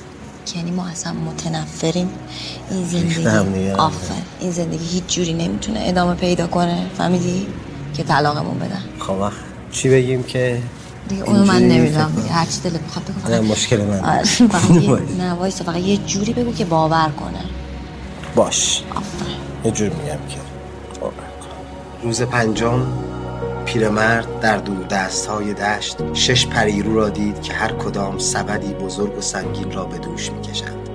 که 0.47 0.59
یعنی 0.59 0.71
ما 0.71 0.87
اصلا 0.87 1.13
متنفریم. 1.13 2.09
این. 2.71 2.85
زندگی 2.87 3.71
آفر. 3.71 4.15
این 4.41 4.51
زندگی 4.51 4.87
هیچ 4.87 5.05
جوری 5.07 5.33
نمی‌تونه 5.33 5.81
ادامه 5.83 6.15
پیدا 6.15 6.47
کنه. 6.47 6.87
فهمیدی؟ 6.99 7.47
که 7.95 8.03
طلاقمون 8.03 8.59
بدن. 8.59 8.83
خب 8.99 9.33
چی 9.73 9.89
بگیم 9.89 10.23
که 10.23 10.63
دیگه 11.09 11.23
اونو 11.23 11.45
من 11.45 11.63
نمی‌دونم. 11.63 12.13
دیگه 12.17 12.29
هر 12.29 12.47
چی 12.47 12.61
دلت 12.61 12.81
بخواد 12.81 13.05
بگو. 13.05 13.31
نه 13.35 13.41
مشکل 13.41 13.81
من 13.81 14.01
آره، 14.11 14.83
یه- 14.83 14.99
نه 15.19 15.33
وایسا 15.33 15.65
فقط 15.65 15.77
یه 15.77 15.97
جوری 15.97 16.33
بگو 16.33 16.53
که 16.53 16.65
باور 16.65 17.11
کنه. 17.21 17.56
باش. 18.37 18.83
یه 19.65 19.71
جور 19.71 19.89
میگم 19.89 20.27
که. 20.29 20.39
روز 22.03 22.23
پنجم 22.23 22.87
پیرمرد 23.65 24.41
در 24.41 24.57
دور 24.57 24.85
دست 24.85 25.27
های 25.27 25.55
دشت 25.55 26.15
شش 26.15 26.47
پریرو 26.47 26.95
را 26.95 27.09
دید 27.09 27.43
که 27.43 27.53
هر 27.53 27.73
کدام 27.73 28.19
سبدی 28.19 28.75
بزرگ 28.75 29.19
و 29.19 29.21
سنگین 29.21 29.73
را 29.73 29.85
به 29.85 29.99
دوش 29.99 30.33
می‌کشند. 30.33 30.89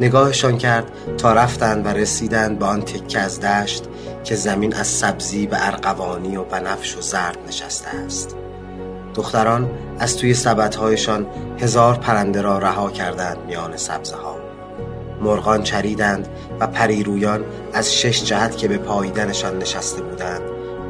نگاهشان 0.00 0.58
کرد 0.58 0.92
تا 1.18 1.32
رفتند 1.32 1.86
و 1.86 1.88
رسیدند 1.88 2.58
به 2.58 2.66
آن 2.66 2.82
تکه 2.82 3.18
از 3.18 3.40
دشت 3.40 3.84
که 4.24 4.34
زمین 4.34 4.74
از 4.74 4.86
سبزی 4.86 5.46
به 5.46 5.66
ارغوانی 5.66 6.36
و 6.36 6.44
بنفش 6.44 6.96
و 6.96 7.00
زرد 7.00 7.38
نشسته 7.48 7.88
است. 7.88 8.36
دختران 9.14 9.70
از 9.98 10.16
توی 10.16 10.34
سبدهایشان 10.34 11.26
هزار 11.60 11.94
پرنده 11.94 12.42
را 12.42 12.58
رها 12.58 12.90
کردند 12.90 13.38
میان 13.46 13.76
سبزه 13.76 14.16
ها 14.16 14.47
مرغان 15.20 15.62
چریدند 15.62 16.28
و 16.60 16.66
پریرویان 16.66 17.44
از 17.72 17.94
شش 17.94 18.24
جهت 18.24 18.56
که 18.56 18.68
به 18.68 18.78
پاییدنشان 18.78 19.58
نشسته 19.58 20.02
بودند 20.02 20.40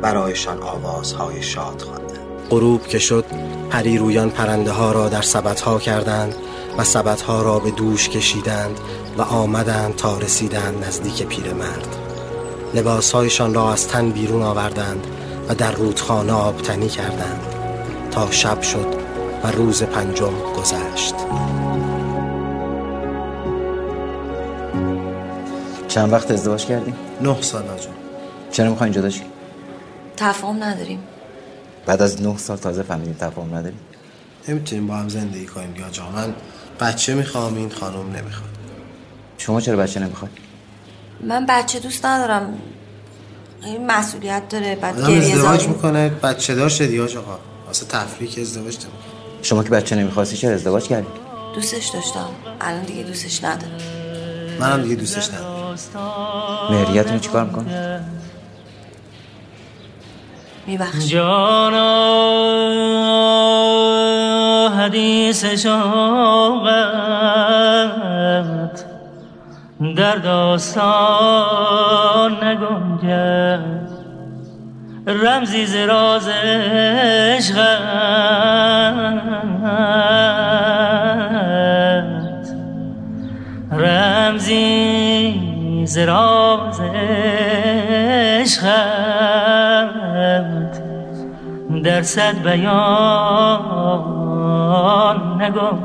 برایشان 0.02 0.62
آوازهای 0.62 1.42
شاد 1.42 1.82
خواندند. 1.82 2.18
غروب 2.50 2.86
که 2.86 2.98
شد 2.98 3.24
پریرویان 3.70 4.30
پرنده 4.30 4.70
ها 4.70 4.92
را 4.92 5.08
در 5.08 5.22
سبت 5.22 5.60
ها 5.60 5.78
کردند 5.78 6.34
و 6.78 6.84
سبت 6.84 7.20
ها 7.20 7.42
را 7.42 7.58
به 7.58 7.70
دوش 7.70 8.08
کشیدند 8.08 8.80
و 9.18 9.22
آمدند 9.22 9.96
تا 9.96 10.18
رسیدند 10.18 10.84
نزدیک 10.84 11.26
پیرمرد. 11.26 11.96
لباسهایشان 12.74 13.54
را 13.54 13.72
از 13.72 13.88
تن 13.88 14.10
بیرون 14.10 14.42
آوردند 14.42 15.06
و 15.48 15.54
در 15.54 15.72
رودخانه 15.72 16.32
آبتنی 16.32 16.88
کردند 16.88 17.40
تا 18.10 18.30
شب 18.30 18.62
شد 18.62 18.86
و 19.44 19.50
روز 19.50 19.82
پنجم 19.82 20.32
گذشت. 20.56 21.14
چند 25.88 26.12
وقت 26.12 26.30
ازدواج 26.30 26.66
کردی؟ 26.66 26.94
نه 27.20 27.42
سال 27.42 27.68
آجا 27.68 27.90
چرا 28.52 28.70
می‌خواین 28.70 28.92
جدا 28.92 29.10
شی؟ 29.10 29.22
تفاهم 30.16 30.62
نداریم. 30.62 30.98
بعد 31.86 32.02
از 32.02 32.22
نه 32.22 32.36
سال 32.36 32.56
تازه 32.56 32.82
فهمیدیم 32.82 33.16
تفاهم 33.20 33.54
نداریم 33.54 33.78
نمی‌تونیم 34.48 34.86
با 34.86 34.94
هم 34.94 35.08
زندگی 35.08 35.46
کنیم 35.46 35.76
یا 35.76 35.88
جا 35.90 36.10
من 36.10 36.34
بچه 36.80 37.14
می‌خوام 37.14 37.56
این 37.56 37.70
خانم 37.70 38.16
نمی‌خواد. 38.16 38.50
شما 39.38 39.60
چرا 39.60 39.76
بچه 39.76 40.00
نمی‌خوای؟ 40.00 40.30
من 41.20 41.46
بچه 41.48 41.78
دوست 41.78 42.04
ندارم. 42.06 42.58
خیلی 43.62 43.78
مسئولیت 43.78 44.48
داره 44.48 44.76
بعد 44.76 44.98
آدم 44.98 45.08
گریه 45.08 45.34
ازدواج 45.34 45.60
زاری. 45.60 45.72
می‌کنه 45.72 46.08
بچه 46.08 46.54
دار 46.54 46.68
شدی 46.68 46.96
یا 46.96 47.04
آقا 47.04 47.38
واسه 47.66 47.86
تفریح 47.86 48.30
که 48.30 48.40
ازدواج 48.40 48.74
نمی‌کنه 48.74 48.92
شما 49.42 49.64
که 49.64 49.70
بچه 49.70 49.96
نمی‌خواستی 49.96 50.36
چرا 50.36 50.54
ازدواج 50.54 50.88
کردی؟ 50.88 51.06
دوستش 51.54 51.88
داشتم. 51.88 52.28
الان 52.60 52.82
دیگه 52.82 53.02
دوستش 53.02 53.44
ندارم. 53.44 53.78
منم 54.60 54.82
دیگه 54.82 54.94
دوستش 54.94 55.28
ندارم. 55.28 55.57
مهریتون 56.70 57.12
رو 57.12 57.18
چیکار 57.18 57.44
می‌کنی؟ 57.44 57.70
میبخش 60.66 61.08
جانا 61.08 61.98
حدیث 64.68 65.44
شوقت 65.44 66.78
در 69.96 70.16
داستان 70.16 70.84
نگنجد 72.44 73.88
رمزی 75.06 75.66
ز 75.66 75.74
راز 75.74 76.28
عشقت. 76.28 78.47
ز 85.88 85.98
راز 85.98 86.80
عشقت 88.40 88.68
در 91.84 92.02
صد 92.02 92.42
بیان 92.42 93.58
نگنجد 95.42 95.78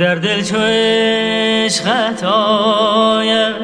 در 0.00 0.14
دل 0.14 0.42
چو 0.42 0.56
عشقت 0.56 2.24
آید 2.24 3.54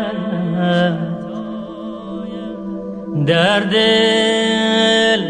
در 3.26 3.60
دل 3.60 5.22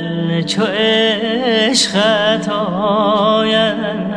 چو 0.43 0.63
عشقت 0.63 2.49
آید. 2.49 4.10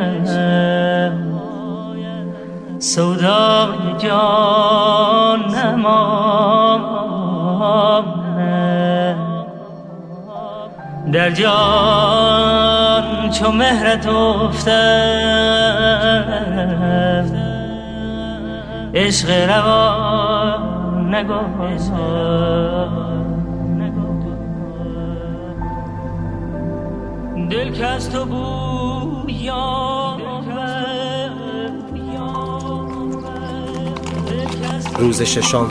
سودای 2.84 3.96
جان 3.98 5.54
نماند 5.54 6.84
در 11.12 11.30
جان 11.30 13.04
چو 13.30 13.52
مهرت 13.52 14.06
افتد 14.06 14.74
عشق 18.94 19.48
روان 19.48 21.14
نگذار 21.14 22.88
دل 27.50 27.72
که 27.72 27.86
از 27.86 28.10
تو 28.10 28.24
بویان 28.24 28.63
روز 34.98 35.22
ششم 35.22 35.70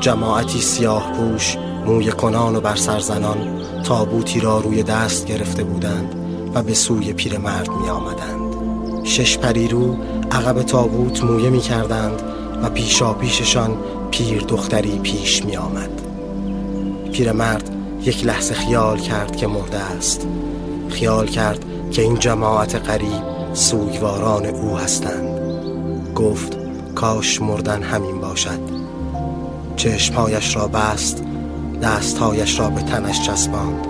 جماعتی 0.00 0.60
سیاه 0.60 1.12
پوش 1.12 1.56
موی 1.86 2.12
کنان 2.12 2.56
و 2.56 2.60
بر 2.60 2.76
سرزنان 2.76 3.62
تابوتی 3.84 4.40
را 4.40 4.58
روی 4.58 4.82
دست 4.82 5.26
گرفته 5.26 5.64
بودند 5.64 6.14
و 6.54 6.62
به 6.62 6.74
سوی 6.74 7.12
پیرمرد 7.12 7.68
می 7.70 7.88
آمدند 7.88 8.52
شش 9.04 9.38
پریرو 9.38 9.96
عقب 10.30 10.62
تابوت 10.62 11.24
مویه 11.24 11.50
می 11.50 11.60
کردند 11.60 12.22
و 12.62 12.70
پیشا 12.70 13.12
پیششان 13.12 13.76
پیر 14.10 14.42
دختری 14.42 14.98
پیش 14.98 15.44
می 15.44 15.56
آمد 15.56 16.02
پیرمرد 17.12 17.70
یک 18.04 18.26
لحظه 18.26 18.54
خیال 18.54 18.98
کرد 18.98 19.36
که 19.36 19.46
مرده 19.46 19.78
است. 19.78 20.26
خیال 20.88 21.26
کرد 21.26 21.64
که 21.90 22.02
این 22.02 22.18
جماعت 22.18 22.74
قریب 22.74 23.22
سوگواران 23.52 24.46
او 24.46 24.76
هستند. 24.76 25.40
گفت 26.14 26.56
کاش 26.94 27.42
مردن 27.42 27.82
همین 27.82 28.20
باشد. 28.32 28.60
چشمهایش 29.76 30.56
را 30.56 30.68
بست 30.68 31.22
دستهایش 31.82 32.58
را 32.58 32.70
به 32.70 32.82
تنش 32.82 33.26
چسباند 33.26 33.86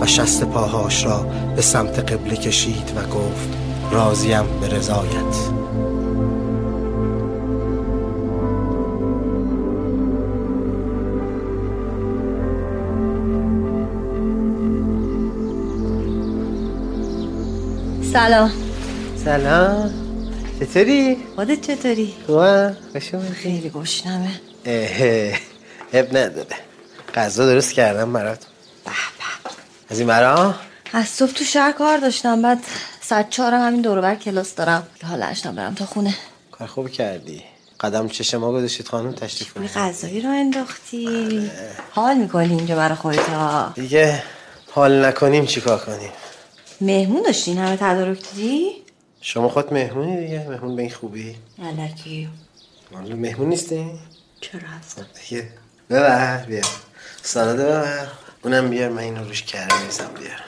و 0.00 0.06
شست 0.06 0.44
پاهاش 0.44 1.04
را 1.04 1.26
به 1.56 1.62
سمت 1.62 2.12
قبله 2.12 2.36
کشید 2.36 2.92
و 2.96 3.14
گفت 3.14 3.48
راضیم 3.90 4.44
به 4.60 4.68
رضایت. 4.68 5.34
سلام. 18.12 18.50
سلام. 19.16 19.93
چطوری؟ 20.64 21.16
خودت 21.36 21.60
چطوری؟ 21.60 22.14
خوبه؟ 22.26 22.76
خوش 22.92 23.14
اومدی؟ 23.14 23.34
خیلی 23.34 23.70
گشنمه 23.70 24.30
اب 25.92 26.16
نداره. 26.16 26.56
غذا 27.14 27.46
درست 27.46 27.72
کردم 27.72 28.12
برات. 28.12 28.46
از 29.90 29.98
این 29.98 30.08
برا 30.08 30.54
از 30.92 31.08
صبح 31.08 31.32
تو 31.32 31.44
شهر 31.44 31.72
کار 31.72 31.98
داشتم 31.98 32.42
بعد 32.42 32.58
ساعت 33.00 33.30
چهارم 33.30 33.66
همین 33.66 33.82
دور 33.82 34.14
کلاس 34.14 34.54
دارم. 34.54 34.86
حالا 35.08 35.30
نشدم 35.30 35.54
برم 35.54 35.74
تا 35.74 35.86
خونه. 35.86 36.14
کار 36.52 36.68
خوب 36.68 36.88
کردی. 36.88 37.42
قدم 37.80 38.08
چشم 38.08 38.36
ما 38.36 38.52
گذاشتید 38.52 38.88
خانم 38.88 39.12
تشریف 39.12 39.52
کنید. 39.52 39.70
غذایی 39.70 40.20
رو 40.20 40.30
انداختی؟ 40.30 41.50
حال 41.90 42.16
می‌کنی 42.16 42.54
اینجا 42.54 42.76
برای 42.76 42.94
خودت؟ 42.94 43.18
ها 43.28 43.72
دیگه 43.74 44.22
حال 44.70 45.04
نکنیم 45.04 45.46
چیکار 45.46 45.78
کنیم؟ 45.78 46.10
مهمون 46.80 47.22
داشتین 47.22 47.58
همه 47.58 47.76
تدارک 47.76 48.18
دیدی؟ 48.34 48.83
شما 49.26 49.48
خود 49.48 49.72
مهمونی 49.72 50.26
دیگه 50.26 50.48
مهمون 50.48 50.76
به 50.76 50.82
این 50.82 50.90
خوبی؟ 50.90 51.36
علکی. 51.62 52.28
والا 52.92 53.16
مهمون 53.16 53.48
نیستی؟ 53.48 53.90
چرا 54.40 54.68
هستم 54.78 55.06
دیگه. 55.20 55.48
ببر 55.90 56.44
بیا. 56.44 56.62
سالاد 57.22 57.56
ببر. 57.56 58.08
اونم 58.42 58.70
بیار 58.70 58.88
من 58.90 59.02
اینو 59.02 59.24
روش 59.24 59.42
کرده 59.42 59.84
میزم 59.84 60.10
بیار 60.20 60.40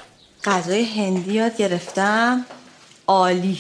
غذای 0.45 0.85
هندی 0.85 1.33
یاد 1.33 1.57
گرفتم. 1.57 2.47
عالی. 3.07 3.59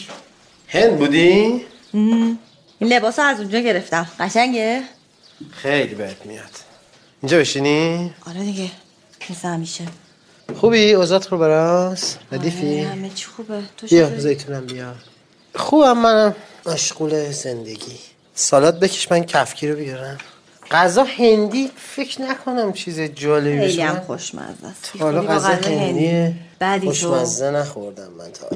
هند 0.69 0.99
بودی؟ 0.99 1.65
این 1.93 2.39
لباس 2.81 3.19
از 3.19 3.41
اونجا 3.41 3.61
گرفتم. 3.61 4.07
قشنگه؟ 4.21 4.83
خیلی 5.51 5.95
بهت 5.95 6.27
میاد. 6.27 6.51
اینجا 7.23 7.39
بشینی؟ 7.39 8.15
آره 8.27 8.41
دیگه. 8.41 8.71
مثل 9.31 9.49
همیشه. 9.49 9.85
خوبی؟ 10.55 10.93
اوزات 10.93 11.33
رو 11.33 11.39
براس؟ 11.39 12.17
ردیفی؟ 12.33 12.81
آره، 12.81 12.89
همه 12.89 13.11
چی 13.11 13.27
خوبه 13.27 13.63
تو 13.77 13.87
بیا؟ 13.87 14.19
زیتونم 14.19 14.67
بیار 14.67 14.95
خوبم 15.55 15.99
منم 15.99 16.35
مشغول 16.67 17.31
زندگی 17.31 17.99
سالاد 18.35 18.81
بکش 18.81 19.13
من 19.13 19.25
کفکی 19.25 19.69
رو 19.69 19.77
بیارم 19.77 20.19
غذا 20.71 21.05
هندی 21.05 21.71
فکر 21.77 22.23
نکنم 22.23 22.73
چیز 22.73 23.01
جالبی 23.01 23.61
خیلی 23.61 23.83
هم. 23.83 24.01
خوشمزه 24.01 24.67
است 24.67 24.93
حالا 24.99 25.23
غذا 25.23 25.49
هندی 25.49 26.35
بعدی 26.59 26.87
خوشمزه 26.87 27.51
نخوردم 27.51 28.11
من 28.19 28.31
تا. 28.31 28.47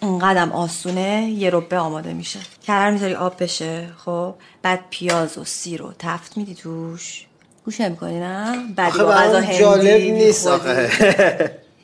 اینقدرم 0.00 0.52
آسونه 0.52 1.30
یه 1.38 1.50
ربه 1.50 1.78
آماده 1.78 2.12
میشه 2.12 2.38
کرر 2.66 2.90
می‌ذاری 2.90 3.14
آب 3.14 3.42
بشه 3.42 3.88
خب 4.04 4.34
بعد 4.62 4.80
پیاز 4.90 5.38
و 5.38 5.44
سیر 5.44 5.82
و 5.82 5.92
تفت 5.98 6.36
میدی 6.36 6.54
توش 6.54 7.25
گوش 7.66 7.80
نمی‌کنی 7.80 8.20
نه 8.20 8.74
بعدی 8.76 8.90
آخه 8.90 9.04
با 9.04 9.10
غذا 9.10 9.58
جالب 9.58 10.00
نیست. 10.00 10.46
آخه. 10.46 10.90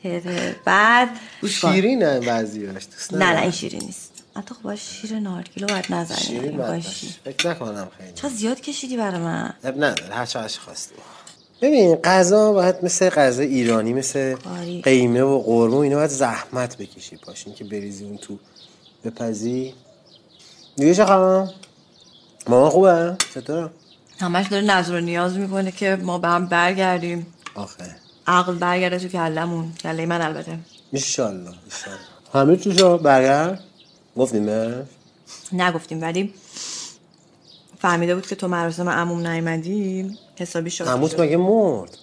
بعد. 0.65 1.09
شیرینه 1.49 2.19
بعضیاش 2.19 2.83
نه 3.11 3.33
نه. 3.33 3.41
این 3.41 3.51
شیرین 3.51 3.81
نیست 3.83 4.11
حتی 4.35 4.55
خب 4.55 4.61
باید 4.61 4.79
شیر 4.79 5.19
نارگیل 5.19 5.63
رو 5.63 5.69
باید 5.69 5.85
نزنی 5.89 6.17
شیرین. 6.17 6.81
شیر. 6.81 7.09
فکر 7.25 7.49
نکنم 7.49 7.87
خیلی 7.97 8.11
چرا 8.13 8.29
زیاد 8.29 8.61
کشیدی 8.61 8.97
برای 8.97 9.19
من 9.21 9.53
اب 9.63 9.75
نداره 9.83 10.13
هر 10.15 10.25
چه 10.25 10.39
خواستی 10.39 10.95
ببین 11.61 11.95
غذا 11.95 12.53
باید 12.53 12.75
مثل 12.83 13.09
غذا 13.09 13.43
ایرانی 13.43 13.93
مثل 13.93 14.33
کاری. 14.35 14.81
قیمه 14.81 15.21
و 15.21 15.39
قرمه 15.39 15.75
و 15.75 15.79
اینا 15.79 15.95
باید 15.95 16.09
زحمت 16.09 16.77
بکشی 16.77 17.17
پاش 17.17 17.43
این 17.47 17.55
که 17.55 17.63
بریزی 17.63 18.05
اون 18.05 18.17
تو 18.17 18.39
بپزی 19.05 19.73
دیگه 20.75 20.95
چه 20.95 21.05
خبرم 21.05 21.53
مامان 22.47 22.69
خوبه 22.69 23.15
چطور 23.33 23.69
همش 24.19 24.47
داره 24.47 24.65
نظر 24.65 24.93
و 24.93 24.99
نیاز 24.99 25.37
می‌کنه 25.37 25.71
که 25.71 25.95
ما 25.95 26.17
به 26.17 26.27
هم 26.27 26.45
برگردیم. 26.45 27.27
آخه. 27.55 27.95
عقل 28.27 28.55
برگرده 28.55 28.99
تو 28.99 29.07
کلمون 29.07 29.73
کله 29.73 30.05
من 30.05 30.21
البته. 30.21 30.59
ایشالله 30.91 31.53
ایشالله 31.65 31.99
همه 32.33 32.57
چیشو 32.57 32.97
برگرد؟ 32.97 33.63
گفتیم 34.17 34.49
نگفتیم 35.51 36.01
ولی 36.01 36.33
فهمیده 37.79 38.15
بود 38.15 38.27
که 38.27 38.35
تو 38.35 38.47
مراسم 38.47 38.89
عموم 38.89 39.27
نیومدی 39.27 40.17
حسابی 40.35 40.69
شد 40.69 40.83
عموت 40.83 41.19
مگه 41.19 41.37
مرد؟ 41.37 41.97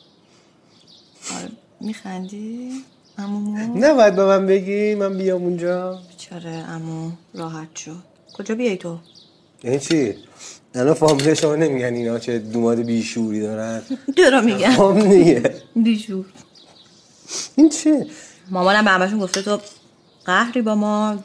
آره. 1.37 1.49
میخندی؟ 1.81 2.71
عمومو 3.19 3.79
نباید 3.79 4.17
به 4.17 4.25
من 4.25 4.47
بگی 4.47 4.95
من 4.95 5.19
بیام 5.19 5.43
اونجا. 5.43 5.99
چرا 6.17 6.51
عمو 6.51 7.11
راحت 7.35 7.77
شد 7.77 8.03
کجا 8.35 8.55
بیای 8.55 8.77
تو؟ 8.77 8.99
یعنی 9.65 9.79
چی؟ 9.79 10.15
الان 10.75 10.95
فامیل 10.95 11.35
شما 11.35 11.57
نمیگن 11.57 11.95
اینا 11.95 12.19
چه 12.19 12.39
دوماد 12.39 12.79
بیشوری 12.79 13.41
دارن. 13.41 13.83
چرا 14.17 14.41
میگن. 14.41 14.71
هم 14.71 15.09
دیگه 15.09 15.55
بیشور. 15.77 16.25
این 17.57 17.69
چیه 17.69 18.07
مامانم 18.51 18.85
به 18.85 18.91
همشون 18.91 19.19
گفته 19.19 19.43
تو 19.43 19.59
قهری 20.25 20.63
با 20.63 20.75
ما. 20.75 21.19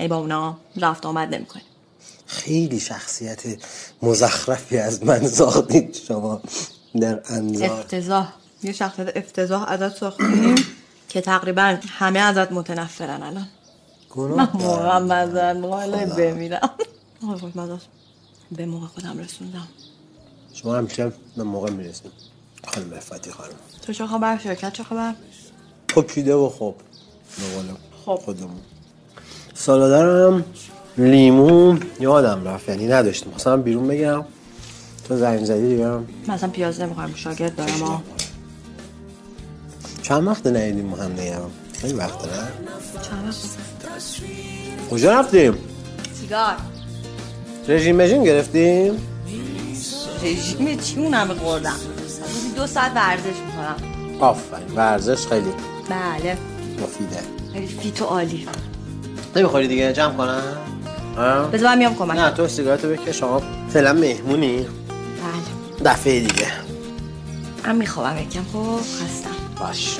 ای 0.00 0.08
با 0.08 0.16
اونا 0.16 0.56
رفت 0.76 1.06
آمد 1.06 1.34
نمی‌کنی. 1.34 1.62
خیلی 2.26 2.80
شخصیت 2.80 3.42
مزخرفی 4.02 4.78
از 4.78 5.04
من 5.04 5.26
ساختید 5.26 5.94
شما 5.94 6.42
در 7.00 7.20
انظار. 7.26 7.70
افتضاح. 7.70 8.32
یه 8.62 8.72
شخصیت 8.72 9.16
افتضاح 9.16 9.70
ازت 9.70 9.96
ساختیم 9.96 10.54
که 11.08 11.20
تقریبا 11.20 11.78
همه 11.88 12.18
ازت 12.18 12.52
متنفرن 12.52 13.22
الان. 13.22 13.48
من 14.16 14.26
گناه 14.34 14.56
موقعا 14.56 15.00
مزن 15.00 15.62
حالا 15.62 16.06
بمیرم 16.06 16.70
خوشمزه 17.40 17.72
است. 17.72 17.86
به 18.52 18.66
موقع 18.66 18.86
خودم 18.86 19.18
رسوندم. 19.18 19.68
شما 20.54 20.76
همیشه 20.76 21.12
به 21.36 21.42
موقع 21.42 21.70
می‌رسیم. 21.70 22.10
خانم 22.66 22.90
رفتی 22.90 23.30
خانم. 23.30 23.50
تو 23.82 23.92
چه 23.92 24.06
خبر؟ 24.06 24.38
شرکت 24.38 24.72
چه 24.72 24.82
خبر؟ 24.84 25.14
پکیده 25.88 26.34
و 26.34 26.48
خوب. 26.48 26.74
به 27.36 27.54
قول 27.54 27.64
خب 28.04 28.24
خودمون. 28.24 28.60
سالادارم 29.54 30.44
لیمو 30.98 31.78
یادم 32.00 32.48
رفت 32.48 32.68
یعنی 32.68 32.86
نداشتیم 32.86 33.30
خواستم 33.30 33.62
بیرون 33.62 33.88
بگم 33.88 34.24
تو 35.08 35.16
زنگ 35.16 35.44
زدی 35.44 35.68
دیگه 35.68 35.86
من 35.86 36.04
اصلا 36.28 36.48
پیاز 36.48 36.80
نمی‌خورم 36.80 37.14
شاگرد 37.14 37.56
دارم 37.56 37.80
ها 37.80 38.02
چند 40.02 40.26
وقت 40.26 40.46
ندیدیم 40.46 40.86
ما 40.86 40.96
هم 40.96 41.12
دیگه 41.12 41.38
خیلی 41.72 41.94
وقت 41.94 42.24
نه؟ 42.24 42.48
چند 43.02 43.28
وقت؟ 43.28 43.36
کجا 44.90 45.20
رفتیم؟ 45.20 45.58
سیگار. 46.20 46.56
رژیم 47.68 48.00
رژیم 48.00 48.24
گرفتیم؟ 48.24 48.92
رژیم 50.22 50.76
چی 50.76 51.00
اون 51.00 51.14
همه 51.14 51.34
خوردم 51.34 51.76
روزی 51.98 52.50
دو 52.56 52.66
ساعت 52.66 52.92
ورزش 52.94 53.24
می‌کنم 53.46 53.76
آفرین 54.20 54.74
ورزش 54.76 55.26
خیلی. 55.26 55.50
بله. 55.88 56.36
مفیده. 56.82 57.20
خیلی 57.52 57.66
فیت 57.66 58.02
و 58.02 58.04
عالی. 58.04 58.46
نمی‌خوری 59.36 59.68
دیگه؟ 59.68 59.92
جمع 59.92 60.14
کنم؟ 60.14 60.42
بذار 61.52 61.68
من 61.68 61.78
میام 61.78 61.94
کمک. 61.94 62.16
نه 62.18 62.30
تو 62.30 62.48
سیگارتو 62.48 62.88
بکش. 62.88 63.16
شما 63.16 63.42
فعلا 63.70 63.92
مهمونی. 63.92 64.56
بله. 64.56 65.90
دفعه 65.92 66.20
دیگه. 66.20 66.46
من 67.64 67.76
می‌خوام 67.76 68.18
یکم. 68.18 68.44
خب 68.52 68.76
خستم. 68.76 69.30
باش 69.60 69.98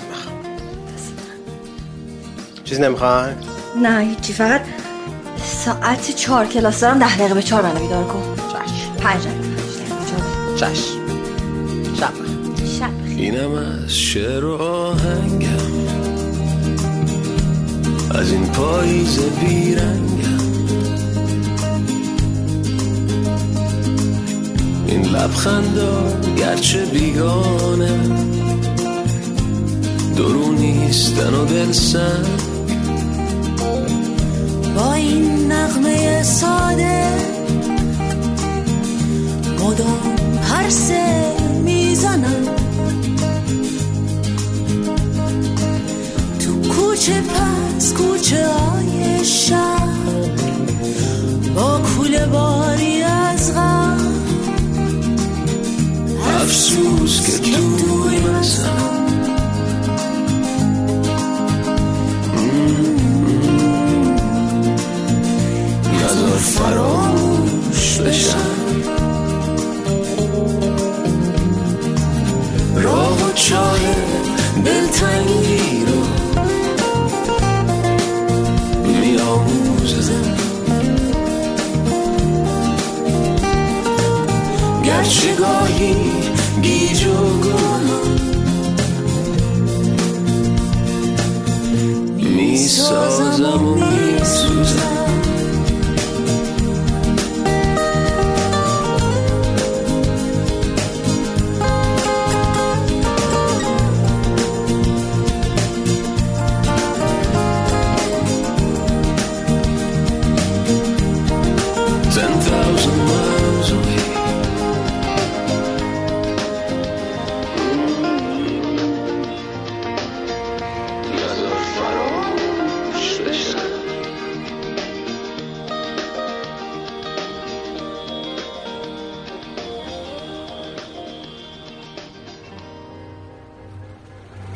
چیز 2.64 2.80
نمی‌خوای؟ 2.80 3.32
نه 3.82 4.00
هیچی. 4.00 4.32
فقط 4.32 4.60
ساعت 5.64 6.11
چهار 6.11 6.47
کلاس 6.47 6.80
دارم 6.80 6.99
ده 6.99 7.16
دقیقه 7.16 7.35
به 7.35 7.43
چهار 7.43 7.62
منو 7.62 7.80
بیدار 7.80 8.05
کن. 8.05 8.22
چشم 8.37 8.97
پنج 8.99 9.22
دقیقه. 9.22 9.45
چشم 10.57 10.99
شب. 12.01 12.12
شب. 12.78 12.91
اینم 13.07 13.53
از 13.53 13.91
شعر 13.95 14.45
و 14.45 14.62
آهنگم. 14.62 15.49
از 18.11 18.32
این 18.32 18.47
پاییز 18.47 19.18
بیرنگم. 19.41 20.45
این 24.87 25.05
لبخندا 25.05 26.12
گرچه 26.37 26.85
بیگانه. 26.85 27.99
درونیستن 30.16 31.35
و 31.35 31.45
دل 31.45 31.72
سنگ 31.72 32.26
با 32.37 32.53
این 35.05 35.52
نغمه 35.52 36.22
ساده. 36.22 37.05
مدام 39.61 40.38
هر 40.42 40.70
سه 40.70 41.32
می‌زنم. 41.64 42.44
تو 46.40 46.68
کوچه 46.68 47.20
پس 47.20 47.92
کوچه 47.92 48.48
های 48.48 49.24
شهر 49.24 50.28
با 51.57 51.78
کوله 51.78 52.26
باری 52.26 53.02
از 53.02 53.55
غم. 53.55 53.98
افسوس 56.40 57.40
که 57.40 57.52
توی 57.52 58.20
مثلا 58.38 59.03
فراموش 66.45 67.99
بشم. 68.01 68.55
راه 72.76 73.28
و 73.28 73.32
چاه 73.34 73.78
دلتنگی 74.64 75.84
رو 75.86 76.01
میآموزم. 78.82 80.24
گرچه 84.84 85.34
گاهی 85.34 85.95
گیج 86.62 87.07
و 87.07 87.38
گناه 87.40 88.05
می‌سازم 92.18 93.66
و 93.66 93.74
میسوزم. 93.74 95.03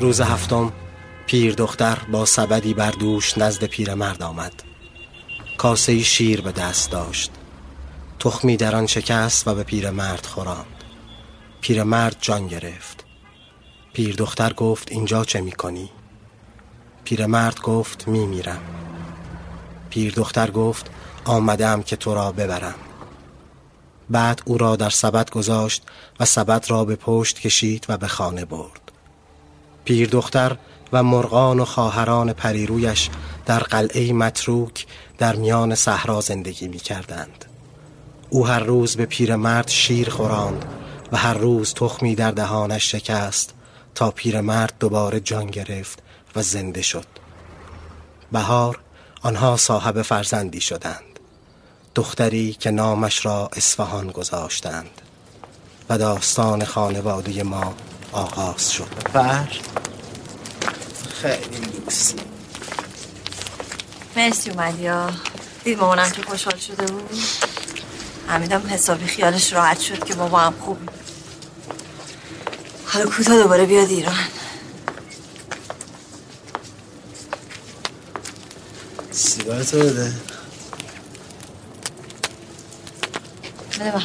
روز 0.08 0.20
هفتم 0.20 0.72
پیر 1.26 1.54
دختر 1.54 1.98
با 2.12 2.24
سبدی 2.24 2.74
بر 2.74 2.90
دوش 2.90 3.38
نزد 3.38 3.64
پیرمرد 3.64 4.22
آمد. 4.22 4.52
کاسه 5.58 6.02
شیر 6.02 6.40
به 6.40 6.52
دست 6.52 6.90
داشت. 6.90 7.30
تخمی 8.18 8.56
در 8.56 8.76
آن 8.76 8.86
شکست 8.86 9.48
و 9.48 9.54
به 9.54 9.62
پیرمرد 9.62 10.26
خوراند 10.26 10.84
پیرمرد 11.60 12.16
جان 12.20 12.46
گرفت. 12.46 13.04
پیر 13.92 14.14
دختر 14.14 14.52
گفت 14.52 14.92
اینجا 14.92 15.24
چه 15.24 15.40
می 15.40 15.52
کنی؟ 15.52 15.90
پیرمرد 17.04 17.60
گفت 17.60 18.08
می 18.08 18.26
میرم. 18.26 18.62
پیر 19.90 20.12
دختر 20.14 20.50
گفت 20.50 20.90
آمدم 21.24 21.82
که 21.82 21.96
تو 21.96 22.14
را 22.14 22.32
ببرم. 22.32 22.78
بعد 24.10 24.42
او 24.44 24.58
را 24.58 24.76
در 24.76 24.90
سبد 24.90 25.30
گذاشت 25.30 25.82
و 26.20 26.24
سبد 26.24 26.64
را 26.68 26.84
به 26.84 26.96
پشت 26.96 27.40
کشید 27.40 27.86
و 27.88 27.96
به 27.96 28.06
خانه 28.08 28.44
برد. 28.44 28.87
پیر 29.88 30.08
دختر 30.08 30.56
و 30.92 31.02
مرغان 31.02 31.60
و 31.60 31.64
خواهران 31.64 32.32
پریرویش 32.32 33.10
در 33.46 33.58
قلعه 33.58 34.12
متروک 34.12 34.86
در 35.18 35.36
میان 35.36 35.74
صحرا 35.74 36.20
زندگی 36.20 36.68
می 36.68 36.78
کردند. 36.78 37.44
او 38.30 38.46
هر 38.46 38.60
روز 38.60 38.96
به 38.96 39.06
پیرمرد 39.06 39.68
شیر 39.68 40.10
خوراند 40.10 40.64
و 41.12 41.16
هر 41.16 41.34
روز 41.34 41.74
تخمی 41.74 42.14
در 42.14 42.30
دهانش 42.30 42.92
شکست 42.92 43.54
تا 43.94 44.10
پیرمرد 44.10 44.74
دوباره 44.80 45.20
جان 45.20 45.46
گرفت 45.46 46.02
و 46.36 46.42
زنده 46.42 46.82
شد. 46.82 47.06
بهار 48.32 48.80
آنها 49.22 49.56
صاحب 49.56 50.02
فرزندی 50.02 50.60
شدند. 50.60 51.20
دختری 51.94 52.52
که 52.52 52.70
نامش 52.70 53.26
را 53.26 53.50
اصفهان 53.52 54.10
گذاشتند. 54.10 55.00
و 55.88 55.98
داستان 55.98 56.64
خانواده 56.64 57.42
ما 57.42 57.74
آغاز 58.12 58.72
شد. 58.72 58.88
بر 59.12 59.48
خیلی 61.22 61.58
لوکسی 61.58 62.14
مرسی 64.16 64.50
اومدی 64.50 64.86
ها. 64.86 65.10
دید 65.64 65.78
مامانم 65.78 66.10
که 66.10 66.22
خوشحال 66.22 66.56
شده 66.56 66.86
بود. 66.86 67.10
حمیدم 68.28 68.62
حسابی 68.68 69.06
خیالش 69.06 69.52
راحت 69.52 69.80
شد 69.80 70.04
که 70.04 70.14
بابا 70.14 70.38
هم 70.40 70.54
خوب 70.60 70.78
حالا 72.86 73.06
کوتا 73.06 73.42
دوباره 73.42 73.66
بیاد 73.66 73.88
ایران. 73.90 74.14
سیگارتو 79.10 79.78
بده. 79.78 80.12
بده 83.80 83.90
با. 83.90 84.00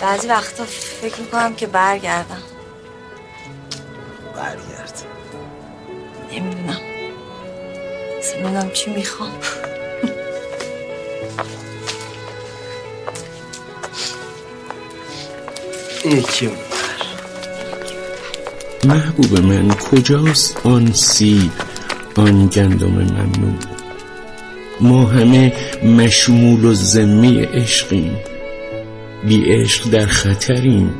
بعضی 0.00 0.28
وقتا 0.28 0.64
فکر 1.00 1.20
می‌کنم 1.20 1.54
که 1.54 1.66
برگردم. 1.66 2.42
برگرد. 4.36 5.02
نمی‌دونم. 6.32 6.80
نمی‌دونم 8.34 8.70
چی 8.70 8.90
می‌خوام. 8.90 9.32
یکی 16.04 16.50
محبوب 18.84 19.40
من 19.40 19.74
کجاست 19.74 20.66
آن 20.66 20.92
سیب 20.92 21.52
آن 22.16 22.46
گندم 22.46 22.86
ممنون؟ 22.86 23.58
ما 24.80 25.04
همه 25.04 25.52
مشمول 25.84 26.64
و 26.64 26.74
زمی 26.74 27.42
عشقیم. 27.42 28.16
بی 29.26 29.44
عشق 29.44 29.90
در 29.90 30.06
خطریم 30.06 30.94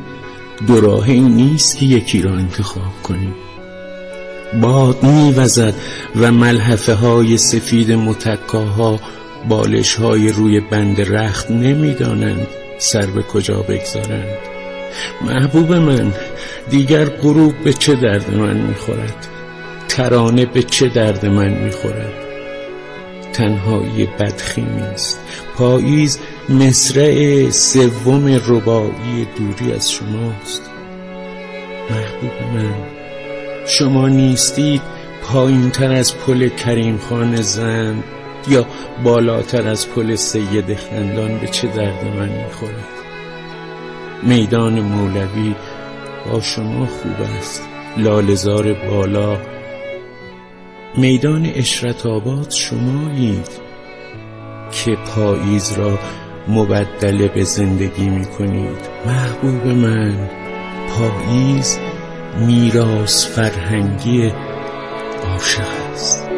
دو 0.67 1.03
نیست 1.07 1.77
که 1.77 1.85
یکی 1.85 2.21
را 2.21 2.31
انتخاب 2.31 2.93
کنیم. 3.03 3.35
باد 4.61 5.03
میوزد 5.03 5.73
و 6.15 6.31
ملحفه 6.31 6.93
های 6.93 7.37
سفید 7.37 7.91
متکاها 7.91 8.99
بالش 9.49 9.95
های 9.95 10.29
روی 10.29 10.59
بند 10.59 11.01
رخت 11.01 11.51
نمی‌دانند 11.51 12.47
سر 12.77 13.05
به 13.05 13.21
کجا 13.21 13.61
بگذارند. 13.61 14.37
محبوب 15.21 15.73
من 15.73 16.13
دیگر 16.69 17.05
غروب 17.05 17.53
به 17.63 17.73
چه 17.73 17.95
درد 17.95 18.33
من 18.35 18.57
می‌خورد؟ 18.57 19.27
ترانه 19.87 20.45
به 20.45 20.63
چه 20.63 20.87
درد 20.87 21.25
من 21.25 21.53
می‌خورد؟ 21.63 22.28
تنهایی 23.39 24.05
بدخیمی 24.05 24.81
است 24.81 25.19
پاییز 25.57 26.19
مصرع 26.49 27.49
سوم 27.49 28.41
رباعی 28.47 29.27
دوری 29.37 29.73
از 29.73 29.91
شماست. 29.91 30.61
محبوب 31.89 32.31
من 32.53 32.73
شما 33.67 34.07
نیستید 34.07 34.81
پایین 35.23 35.69
تر 35.69 35.91
از 35.91 36.17
پل 36.17 36.49
کریم 36.49 36.97
خان 36.97 37.41
زن 37.41 38.03
یا 38.47 38.65
بالاتر 39.03 39.67
از 39.67 39.89
پل 39.89 40.15
سید 40.15 40.75
خندان 40.75 41.37
به 41.37 41.47
چه 41.47 41.67
درد 41.67 42.05
من 42.05 42.29
می‌خورد. 42.29 42.85
میدان 44.23 44.79
مولوی 44.79 45.55
با 46.25 46.41
شما 46.41 46.85
خوب 46.85 47.27
است. 47.39 47.67
لالزار 47.97 48.73
بالا 48.73 49.37
میدان 50.97 51.45
اشرت 51.45 52.05
آباد 52.05 52.49
شمایید 52.49 53.49
که 54.71 54.95
پاییز 54.95 55.73
را 55.73 55.99
مبدل 56.47 57.27
به 57.27 57.43
زندگی 57.43 58.09
می 58.09 58.25
کنید 58.25 58.89
محبوب 59.05 59.67
من 59.67 60.29
پاییز 60.89 61.79
میراث 62.39 63.25
فرهنگی 63.25 64.31
عاشق 65.23 65.67
است. 65.93 66.28